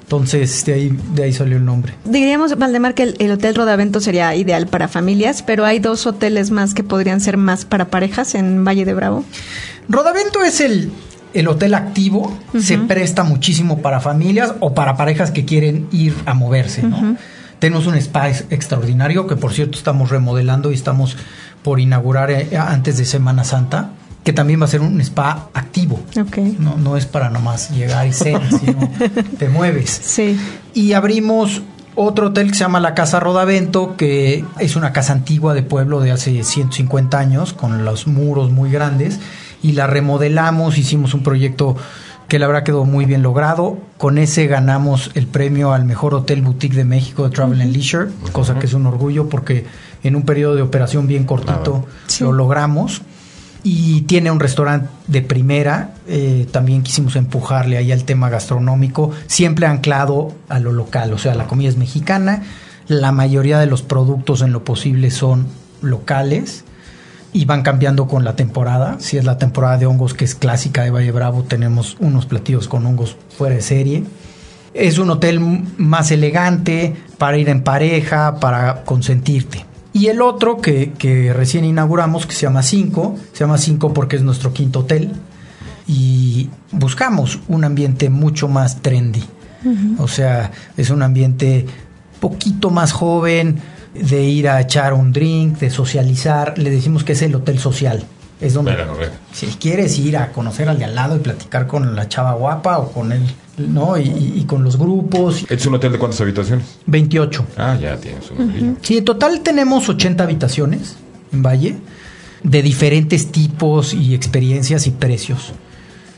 [0.00, 1.94] Entonces, de ahí, de ahí salió el nombre.
[2.04, 6.52] Diríamos, Valdemar, que el, el Hotel Rodavento sería ideal para familias, pero hay dos hoteles
[6.52, 9.24] más que podrían ser más para parejas en Valle de Bravo.
[9.88, 10.92] Rodavento es el,
[11.34, 16.34] el hotel activo, se presta muchísimo para familias o para parejas que quieren ir a
[16.34, 17.16] moverse, ¿no?
[17.58, 21.16] Tenemos un spa ex- extraordinario que por cierto estamos remodelando y estamos
[21.64, 23.90] por inaugurar eh, antes de Semana Santa,
[24.26, 26.00] que también va a ser un spa activo.
[26.20, 26.38] Ok.
[26.58, 28.90] No, no es para nomás llegar y cenar, sino
[29.38, 29.88] te mueves.
[29.88, 30.36] Sí.
[30.74, 31.62] Y abrimos
[31.94, 36.00] otro hotel que se llama la Casa Rodavento, que es una casa antigua de pueblo
[36.00, 39.20] de hace 150 años, con los muros muy grandes,
[39.62, 41.76] y la remodelamos, hicimos un proyecto
[42.26, 43.78] que la verdad quedó muy bien logrado.
[43.96, 48.10] Con ese ganamos el premio al mejor hotel boutique de México de Travel and Leisure,
[48.32, 49.66] cosa que es un orgullo porque
[50.02, 51.86] en un periodo de operación bien cortito
[52.18, 53.02] lo logramos
[53.62, 55.94] y tiene un restaurante de primera.
[56.06, 61.34] eh, también quisimos empujarle ahí al tema gastronómico, siempre anclado a lo local, o sea,
[61.34, 62.42] la comida es mexicana,
[62.88, 65.46] la mayoría de los productos en lo posible son
[65.82, 66.64] locales
[67.32, 68.96] y van cambiando con la temporada.
[69.00, 72.68] Si es la temporada de hongos que es clásica de Valle Bravo, tenemos unos platillos
[72.68, 74.04] con hongos fuera de serie.
[74.72, 79.64] Es un hotel más elegante para ir en pareja, para consentirte.
[79.96, 84.16] Y el otro que, que recién inauguramos, que se llama 5, se llama 5 porque
[84.16, 85.10] es nuestro quinto hotel.
[85.88, 89.24] Y buscamos un ambiente mucho más trendy.
[89.98, 91.64] O sea, es un ambiente
[92.20, 93.58] poquito más joven,
[93.94, 96.58] de ir a echar un drink, de socializar.
[96.58, 98.04] Le decimos que es el hotel social.
[98.38, 98.76] Es donde
[99.32, 102.80] si quieres ir a conocer al de al lado y platicar con la chava guapa
[102.80, 103.22] o con él,
[103.58, 103.96] ¿no?
[103.98, 104.02] Y,
[104.36, 105.44] y- con los grupos.
[105.48, 106.76] ¿Es un hotel de cuántas habitaciones?
[106.86, 107.44] 28.
[107.56, 110.96] Ah, ya tienes un Sí, en total tenemos 80 habitaciones
[111.32, 111.76] en Valle,
[112.42, 115.52] de diferentes tipos y experiencias y precios.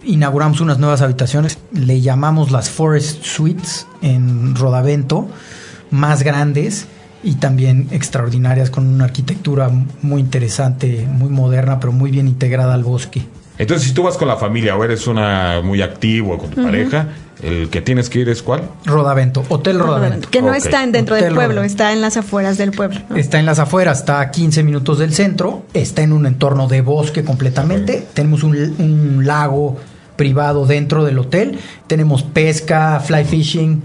[0.04, 5.28] Inauguramos unas nuevas habitaciones, le llamamos las Forest Suites en Rodavento,
[5.90, 6.86] más grandes
[7.22, 9.70] y también extraordinarias con una arquitectura
[10.02, 13.26] muy interesante, muy moderna, pero muy bien integrada al bosque.
[13.58, 16.62] Entonces, si tú vas con la familia o eres una muy activo o con tu
[16.62, 17.08] pareja,
[17.42, 18.62] el que tienes que ir es cuál?
[18.84, 20.28] Rodavento, Hotel Rodavento.
[20.30, 20.54] Que no Ok.
[20.56, 21.62] está en- dentro del pueblo, Rodavento.
[21.72, 23.00] está en las afueras del pueblo.
[23.08, 23.16] ¿no?
[23.16, 26.80] Está en las afueras, está a 15 minutos del centro, está en un entorno de
[26.82, 28.06] bosque completamente.
[28.14, 29.76] Tenemos un, un lago
[30.16, 31.58] privado dentro del hotel.
[31.88, 33.82] Tenemos pesca, fly fishing,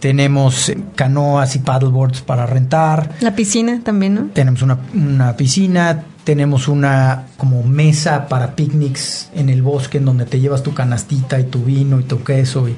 [0.00, 3.10] tenemos eh, canoas y paddleboards para rentar.
[3.20, 4.22] La piscina también, ¿no?
[4.32, 10.24] Tenemos una, una piscina, tenemos una como mesa para picnics en el bosque en donde
[10.24, 12.76] te llevas tu canastita y tu vino y tu queso y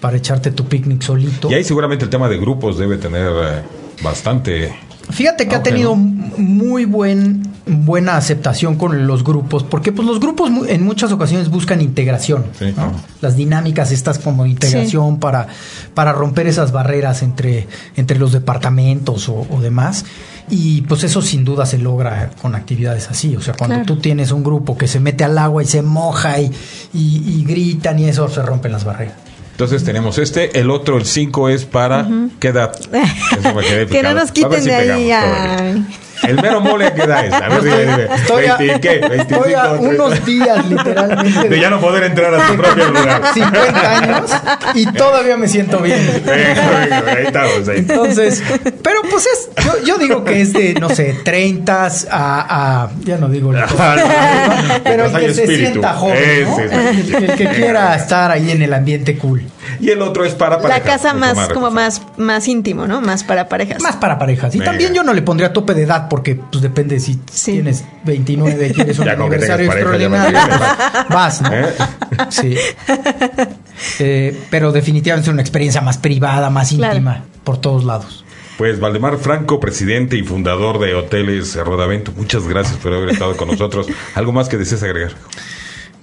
[0.00, 1.50] para echarte tu picnic solito.
[1.50, 3.62] Y ahí seguramente el tema de grupos debe tener eh,
[4.02, 4.85] bastante...
[5.10, 10.50] Fíjate que ha tenido muy buen, buena aceptación con los grupos, porque pues los grupos
[10.50, 12.44] mu- en muchas ocasiones buscan integración,
[12.76, 12.92] ¿no?
[13.20, 15.46] las dinámicas estas como integración para,
[15.94, 20.04] para romper esas barreras entre, entre los departamentos o, o demás.
[20.50, 23.34] Y pues eso sin duda se logra con actividades así.
[23.36, 23.86] O sea, cuando Claro.
[23.94, 26.50] tú tienes un grupo que se mete al agua y se moja y,
[26.94, 29.14] y- y gritan y eso se rompen las barreras.
[29.56, 32.06] Entonces tenemos este, el otro, el 5 es para...
[32.38, 32.78] ¿Qué edad?
[33.38, 35.86] Eso me quedé que no nos quiten de ahí.
[36.22, 37.32] El mero mole, ¿qué edad es?
[37.32, 38.08] A ver, dime, dime.
[38.14, 38.98] Estoy a, 20, ¿qué?
[39.08, 39.88] 25, estoy a 30.
[39.88, 43.22] unos días literalmente De ya no poder entrar a tu propio lugar.
[43.34, 44.30] 50 años
[44.74, 46.22] y todavía me siento bien.
[46.24, 47.78] Venga, venga, ahí estamos, ahí.
[47.78, 48.42] Entonces,
[48.82, 53.18] pero pues es, yo, yo digo que es de, no sé, 30 a, a ya
[53.18, 53.62] no digo, el-
[54.84, 55.70] pero el Pues hay que se espíritu.
[55.72, 56.58] sienta joven, ¿no?
[56.58, 56.72] Ese es
[57.14, 59.42] el- el que quiera estar ahí en el ambiente cool.
[59.80, 63.00] Y el otro es para La parejas, casa mucho más, como más, más íntimo, ¿no?
[63.00, 63.82] Más para parejas.
[63.82, 64.54] Más para parejas.
[64.54, 64.70] Y Venga.
[64.72, 68.98] también yo no le pondría tope de edad porque pues depende si tienes 29, quieres
[69.00, 70.38] un Ya aniversario extraordinario,
[71.10, 71.52] vas, ¿no?
[71.52, 71.66] ¿Eh?
[72.30, 72.54] Sí.
[73.98, 76.94] Eh, pero definitivamente es una experiencia más privada, más Claro.
[76.94, 78.24] íntima, por todos lados.
[78.58, 83.48] Pues Valdemar Franco, presidente y fundador de Hoteles Rodavento, muchas gracias por haber estado con
[83.48, 83.86] nosotros.
[84.14, 85.12] ¿Algo más que desees agregar?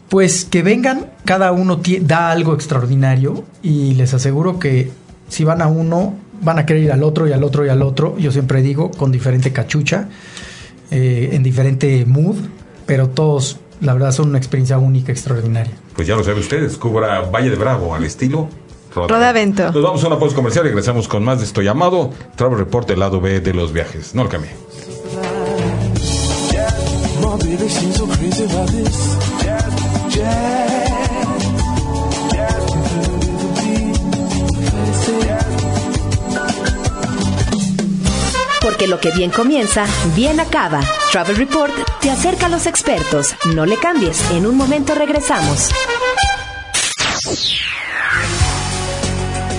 [0.09, 4.91] Pues que vengan, cada uno da algo extraordinario y les aseguro que
[5.29, 6.13] si van a uno,
[6.43, 8.17] van a querer ir al otro y al otro y al otro.
[8.17, 10.09] Yo siempre digo, con diferente cachucha,
[10.91, 12.37] eh, en diferente mood,
[12.85, 15.73] pero todos, la verdad, son una experiencia única, extraordinaria.
[15.95, 18.49] Pues ya lo sabe usted, descubra Valle de Bravo al estilo
[18.95, 19.71] Rodavento.
[19.71, 22.87] Nos vamos a una pausa comercial y regresamos con más de esto llamado Travel Report
[22.87, 24.13] del lado B de los viajes.
[24.13, 24.51] No lo cambie.
[38.87, 40.81] Lo que bien comienza, bien acaba.
[41.11, 43.35] Travel Report te acerca a los expertos.
[43.55, 44.19] No le cambies.
[44.31, 45.71] En un momento regresamos.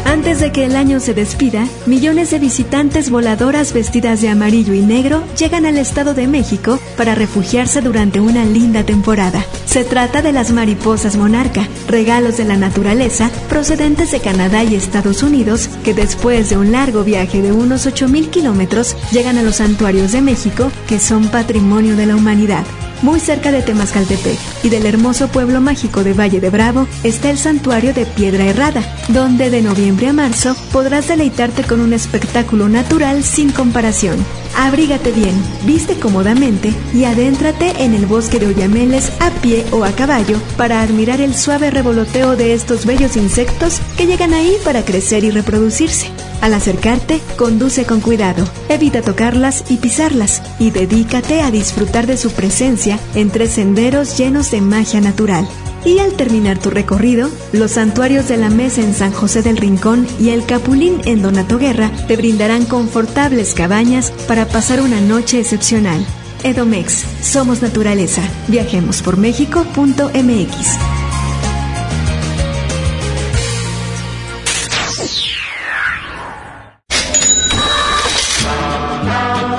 [0.05, 4.81] Antes de que el año se despida, millones de visitantes voladoras vestidas de amarillo y
[4.81, 9.45] negro llegan al Estado de México para refugiarse durante una linda temporada.
[9.75, 15.25] Se trata de las mariposas monarca, regalos de la naturaleza procedentes de Canadá y Estados
[15.25, 20.13] Unidos que después de un largo viaje de unos 8.000 kilómetros llegan a los santuarios
[20.13, 22.65] de México que son patrimonio de la humanidad.
[23.03, 27.39] Muy cerca de Temascaltepec y del hermoso pueblo mágico de Valle de Bravo está el
[27.39, 33.25] santuario de Piedra Herrada, donde de noviembre a marzo podrás deleitarte con un espectáculo natural
[33.25, 34.25] sin comparación.
[34.57, 35.35] Abrígate bien,
[35.65, 40.81] viste cómodamente y adéntrate en el bosque de Oyameles a pie o a caballo para
[40.81, 46.09] admirar el suave revoloteo de estos bellos insectos que llegan ahí para crecer y reproducirse.
[46.41, 52.31] Al acercarte, conduce con cuidado, evita tocarlas y pisarlas y dedícate a disfrutar de su
[52.31, 55.49] presencia entre senderos llenos de magia natural.
[55.85, 60.07] Y al terminar tu recorrido, los santuarios de la Mesa en San José del Rincón
[60.19, 66.05] y el Capulín en Donato Guerra te brindarán confortables cabañas para pasar una noche excepcional.
[66.43, 68.23] Edomex, somos naturaleza.
[68.49, 70.79] Viajemos por México.mx.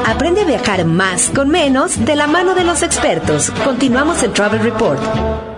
[0.05, 3.51] Aprende a viajar más con menos de la mano de los expertos.
[3.63, 5.55] Continuamos en Travel Report.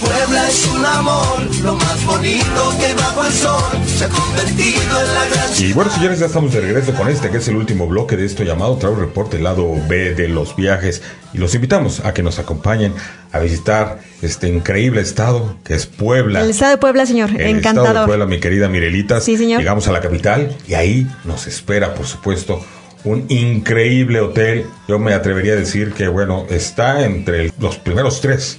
[0.00, 5.14] Puebla es un amor, lo más bonito que bajo el sol se ha convertido en
[5.14, 7.86] la gran Y bueno, señores, ya estamos de regreso con este, que es el último
[7.86, 11.02] bloque de esto llamado Travel Report, el lado B de los viajes.
[11.32, 12.94] Y los invitamos a que nos acompañen
[13.32, 16.42] a visitar este increíble estado que es Puebla.
[16.42, 17.30] El estado de Puebla, señor.
[17.30, 17.88] El Encantador.
[17.88, 19.20] estado de Puebla, mi querida Mirelita.
[19.20, 19.60] Sí, señor.
[19.60, 22.64] Llegamos a la capital y ahí nos espera, por supuesto,
[23.04, 24.66] un increíble hotel.
[24.86, 28.58] Yo me atrevería a decir que, bueno, está entre los primeros tres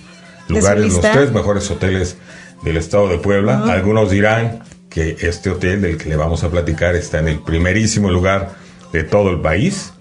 [0.49, 2.17] lugares, los tres mejores hoteles
[2.63, 3.63] del estado de Puebla.
[3.71, 8.09] Algunos dirán que este hotel del que le vamos a platicar está en el primerísimo
[8.09, 8.51] lugar
[8.91, 9.93] de todo el país.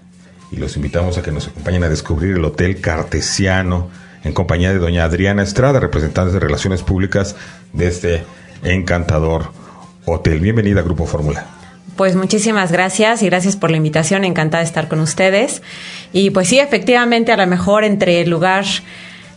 [0.51, 3.89] Y los invitamos a que nos acompañen a descubrir el Hotel Cartesiano
[4.23, 7.35] en compañía de doña Adriana Estrada, representante de Relaciones Públicas
[7.71, 8.23] de este
[8.63, 9.51] encantador
[10.05, 10.39] hotel.
[10.39, 11.45] Bienvenida a Grupo Fórmula.
[11.95, 15.61] Pues muchísimas gracias y gracias por la invitación, encantada de estar con ustedes.
[16.13, 18.65] Y pues sí, efectivamente, a lo mejor entre el lugar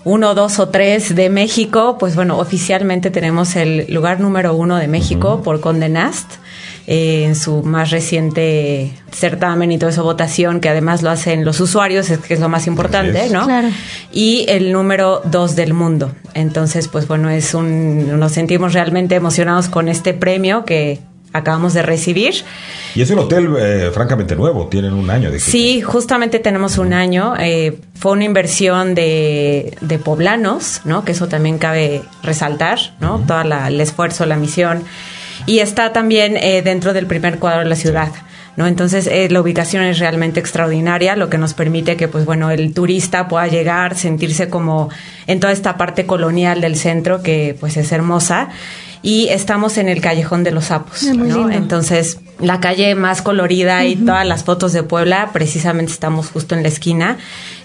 [0.05, 4.89] uno, dos o tres de México, pues bueno, oficialmente tenemos el lugar número uno de
[4.89, 6.33] México por Conde Nast.
[6.87, 11.61] eh, en su más reciente certamen y toda esa votación, que además lo hacen los
[11.61, 13.29] usuarios, es que es lo más importante.
[13.31, 13.45] ¿no?
[13.45, 13.69] Claro.
[14.13, 16.13] Y el número dos del mundo.
[16.35, 20.99] Entonces, pues bueno, es un, nos sentimos realmente emocionados con este premio que
[21.33, 22.35] acabamos de recibir.
[22.95, 25.41] Y es un hotel eh, francamente nuevo, tienen un año de.
[25.41, 27.35] Sí, justamente tenemos un año.
[27.39, 31.05] eh, fue una inversión de, de poblanos, ¿no?
[31.05, 33.23] Que eso también cabe resaltar, ¿no?
[33.27, 34.83] Todo el esfuerzo, la misión.
[35.47, 38.11] Y está también eh, dentro del primer cuadro de la ciudad.
[38.55, 38.67] ¿No?
[38.67, 42.75] Entonces eh, la ubicación es realmente extraordinaria, lo que nos permite que pues bueno el
[42.75, 44.91] turista pueda llegar, sentirse como
[45.27, 48.51] en toda esta parte colonial del centro que pues es hermosa
[49.03, 51.51] y estamos en el callejón de los sapos, Ah, ¿no?
[51.51, 56.63] Entonces la calle más colorida y todas las fotos de Puebla, precisamente estamos justo en
[56.63, 57.19] la esquina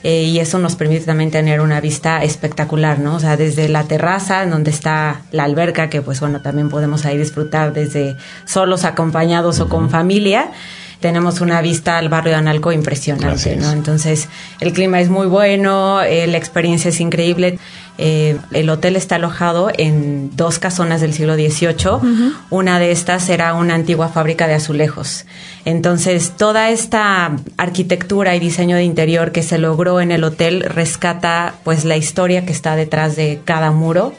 [0.04, 3.16] eh, y eso nos permite también tener una vista espectacular, ¿no?
[3.16, 7.06] O sea, desde la terraza, en donde está la alberca, que pues bueno, también podemos
[7.06, 8.16] ahí disfrutar desde
[8.46, 10.52] solos, acompañados o con familia.
[11.00, 13.62] Tenemos una vista al barrio de Analco impresionante, es.
[13.62, 13.72] ¿no?
[13.72, 14.30] Entonces,
[14.60, 17.60] el clima es muy bueno, eh, la experiencia es increíble.
[17.98, 22.34] Eh, el hotel está alojado en dos casonas del siglo XVIII.
[22.50, 25.26] Una de estas era una antigua fábrica de azulejos.
[25.66, 31.56] Entonces, toda esta arquitectura y diseño de interior que se logró en el hotel rescata
[31.64, 34.14] pues la historia que está detrás de cada muro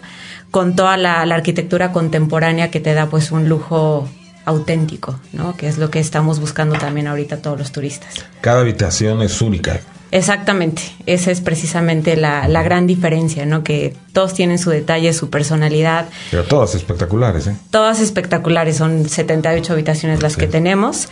[0.50, 4.08] con toda la, la arquitectura contemporánea que te da pues un lujo
[4.48, 5.56] auténtico, ¿no?
[5.56, 8.14] Que es lo que estamos buscando también ahorita todos los turistas.
[8.40, 9.80] Cada habitación es única.
[10.10, 13.62] Exactamente, esa es precisamente la, la gran diferencia, ¿no?
[13.62, 17.56] Que todos tienen su detalle, su personalidad, Pero todas espectaculares, ¿eh?
[17.70, 21.08] todas espectaculares, son 78 habitaciones las que tenemos.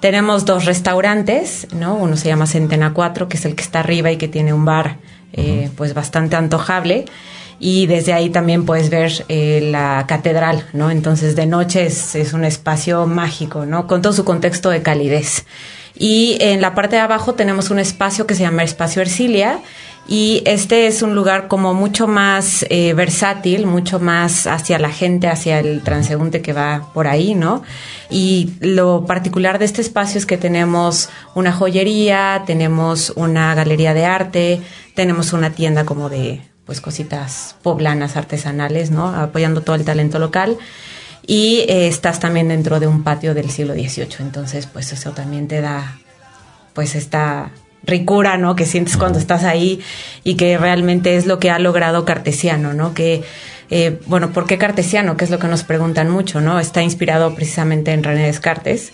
[0.00, 1.94] Tenemos dos restaurantes, ¿no?
[1.94, 4.64] Uno se llama Centena 4, que es el que está arriba y que tiene un
[4.64, 4.96] bar
[5.34, 7.04] eh, pues bastante antojable.
[7.58, 10.90] Y desde ahí también puedes ver eh, la catedral, ¿no?
[10.90, 13.86] Entonces de noche es, es un espacio mágico, ¿no?
[13.86, 15.44] Con todo su contexto de calidez.
[16.02, 19.60] Y en la parte de abajo tenemos un espacio que se llama Espacio Ercilia
[20.08, 25.28] Y este es un lugar como mucho más eh, versátil, mucho más hacia la gente,
[25.28, 27.62] hacia el transeúnte que va por ahí, ¿no?
[28.08, 34.06] Y lo particular de este espacio es que tenemos una joyería, tenemos una galería de
[34.06, 34.62] arte,
[34.94, 39.08] tenemos una tienda como de pues cositas poblanas, artesanales, ¿no?
[39.08, 40.56] Apoyando todo el talento local.
[41.30, 45.46] Y eh, estás también dentro de un patio del siglo XVIII, entonces pues eso también
[45.46, 45.96] te da
[46.74, 47.52] pues esta
[47.84, 48.56] ricura, ¿no?
[48.56, 49.80] Que sientes cuando estás ahí
[50.24, 52.94] y que realmente es lo que ha logrado Cartesiano, ¿no?
[52.94, 53.22] Que,
[53.70, 55.16] eh, bueno, ¿por qué Cartesiano?
[55.16, 56.58] Que es lo que nos preguntan mucho, ¿no?
[56.58, 58.90] Está inspirado precisamente en René Descartes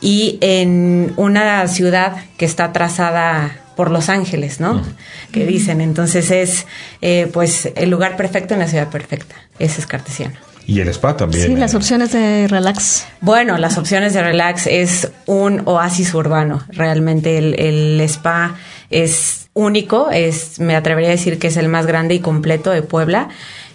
[0.00, 4.84] y en una ciudad que está trazada por Los Ángeles, ¿no?
[5.32, 6.64] Que dicen, entonces es,
[7.00, 9.34] eh, pues, el lugar perfecto en la ciudad perfecta.
[9.58, 10.51] Ese es Cartesiano.
[10.66, 11.46] Y el spa también.
[11.46, 13.04] Sí, las opciones de relax.
[13.20, 16.62] Bueno, las opciones de relax es un oasis urbano.
[16.68, 18.56] Realmente el, el spa
[18.90, 22.82] es único, es, me atrevería a decir que es el más grande y completo de
[22.82, 23.28] Puebla.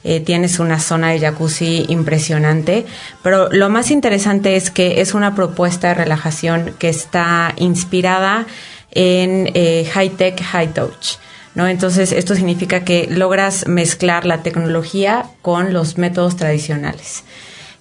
[0.04, 2.86] Eh, tienes una zona de jacuzzi impresionante,
[3.24, 8.46] pero lo más interesante es que es una propuesta de relajación que está inspirada
[8.92, 11.18] en eh, high tech, high touch.
[11.58, 11.68] ¿No?
[11.68, 17.24] Entonces, esto significa que logras mezclar la tecnología con los métodos tradicionales.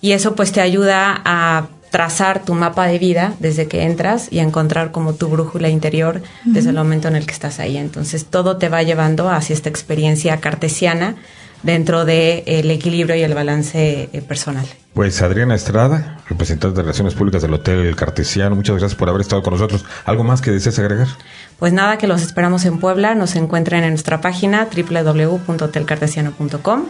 [0.01, 4.39] Y eso pues te ayuda a trazar tu mapa de vida desde que entras y
[4.39, 7.77] a encontrar como tu brújula interior desde el momento en el que estás ahí.
[7.77, 11.17] Entonces, todo te va llevando hacia esta experiencia cartesiana
[11.63, 14.67] dentro del el equilibrio y el balance eh, personal.
[14.95, 19.43] Pues Adriana Estrada, representante de Relaciones Públicas del Hotel Cartesiano, muchas gracias por haber estado
[19.43, 19.85] con nosotros.
[20.05, 21.09] ¿Algo más que desees agregar?
[21.59, 26.85] Pues nada, que los esperamos en Puebla, nos encuentran en nuestra página www.hotelcartesiano.com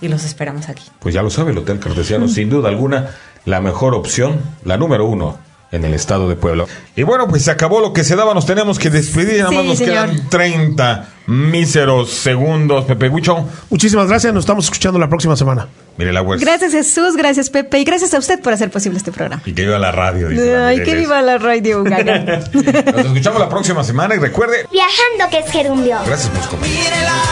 [0.00, 0.84] y los esperamos aquí.
[1.00, 3.10] Pues ya lo sabe, el Hotel Cartesiano, sin duda alguna,
[3.44, 6.64] la mejor opción, la número uno en el estado de Puebla.
[6.96, 9.62] Y bueno, pues se acabó lo que se daba, nos tenemos que despedir, nada más
[9.62, 9.92] Sí, nos señor.
[10.10, 13.44] quedan 30 míseros segundos, Pepe Huicho.
[13.68, 15.68] Muchísimas gracias, nos estamos escuchando la próxima semana.
[15.98, 16.38] Mire la web.
[16.40, 19.42] Gracias Jesús, gracias Pepe y gracias a usted por hacer posible este programa.
[19.44, 20.28] Y que viva la radio.
[20.28, 21.82] dice la Ay, que viva la radio.
[21.84, 25.98] Nos escuchamos la próxima semana y recuerde, Viajando que es gerundio.
[26.06, 26.68] gracias por escuchar.
[26.68, 27.22] Mírela,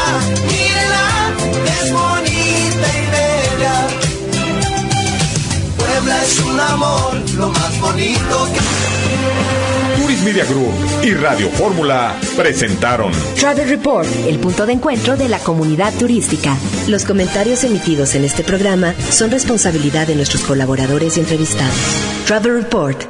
[1.85, 3.87] es bonita y bella.
[5.79, 10.01] Puebla es un amor, lo más bonito que...
[10.01, 15.39] Turis Media Group y Radio Fórmula presentaron Travel Report, el punto de encuentro de la
[15.39, 16.57] comunidad turística.
[16.89, 21.77] Los comentarios emitidos en este programa son responsabilidad de nuestros colaboradores y entrevistados.
[22.27, 23.03] Travel Report,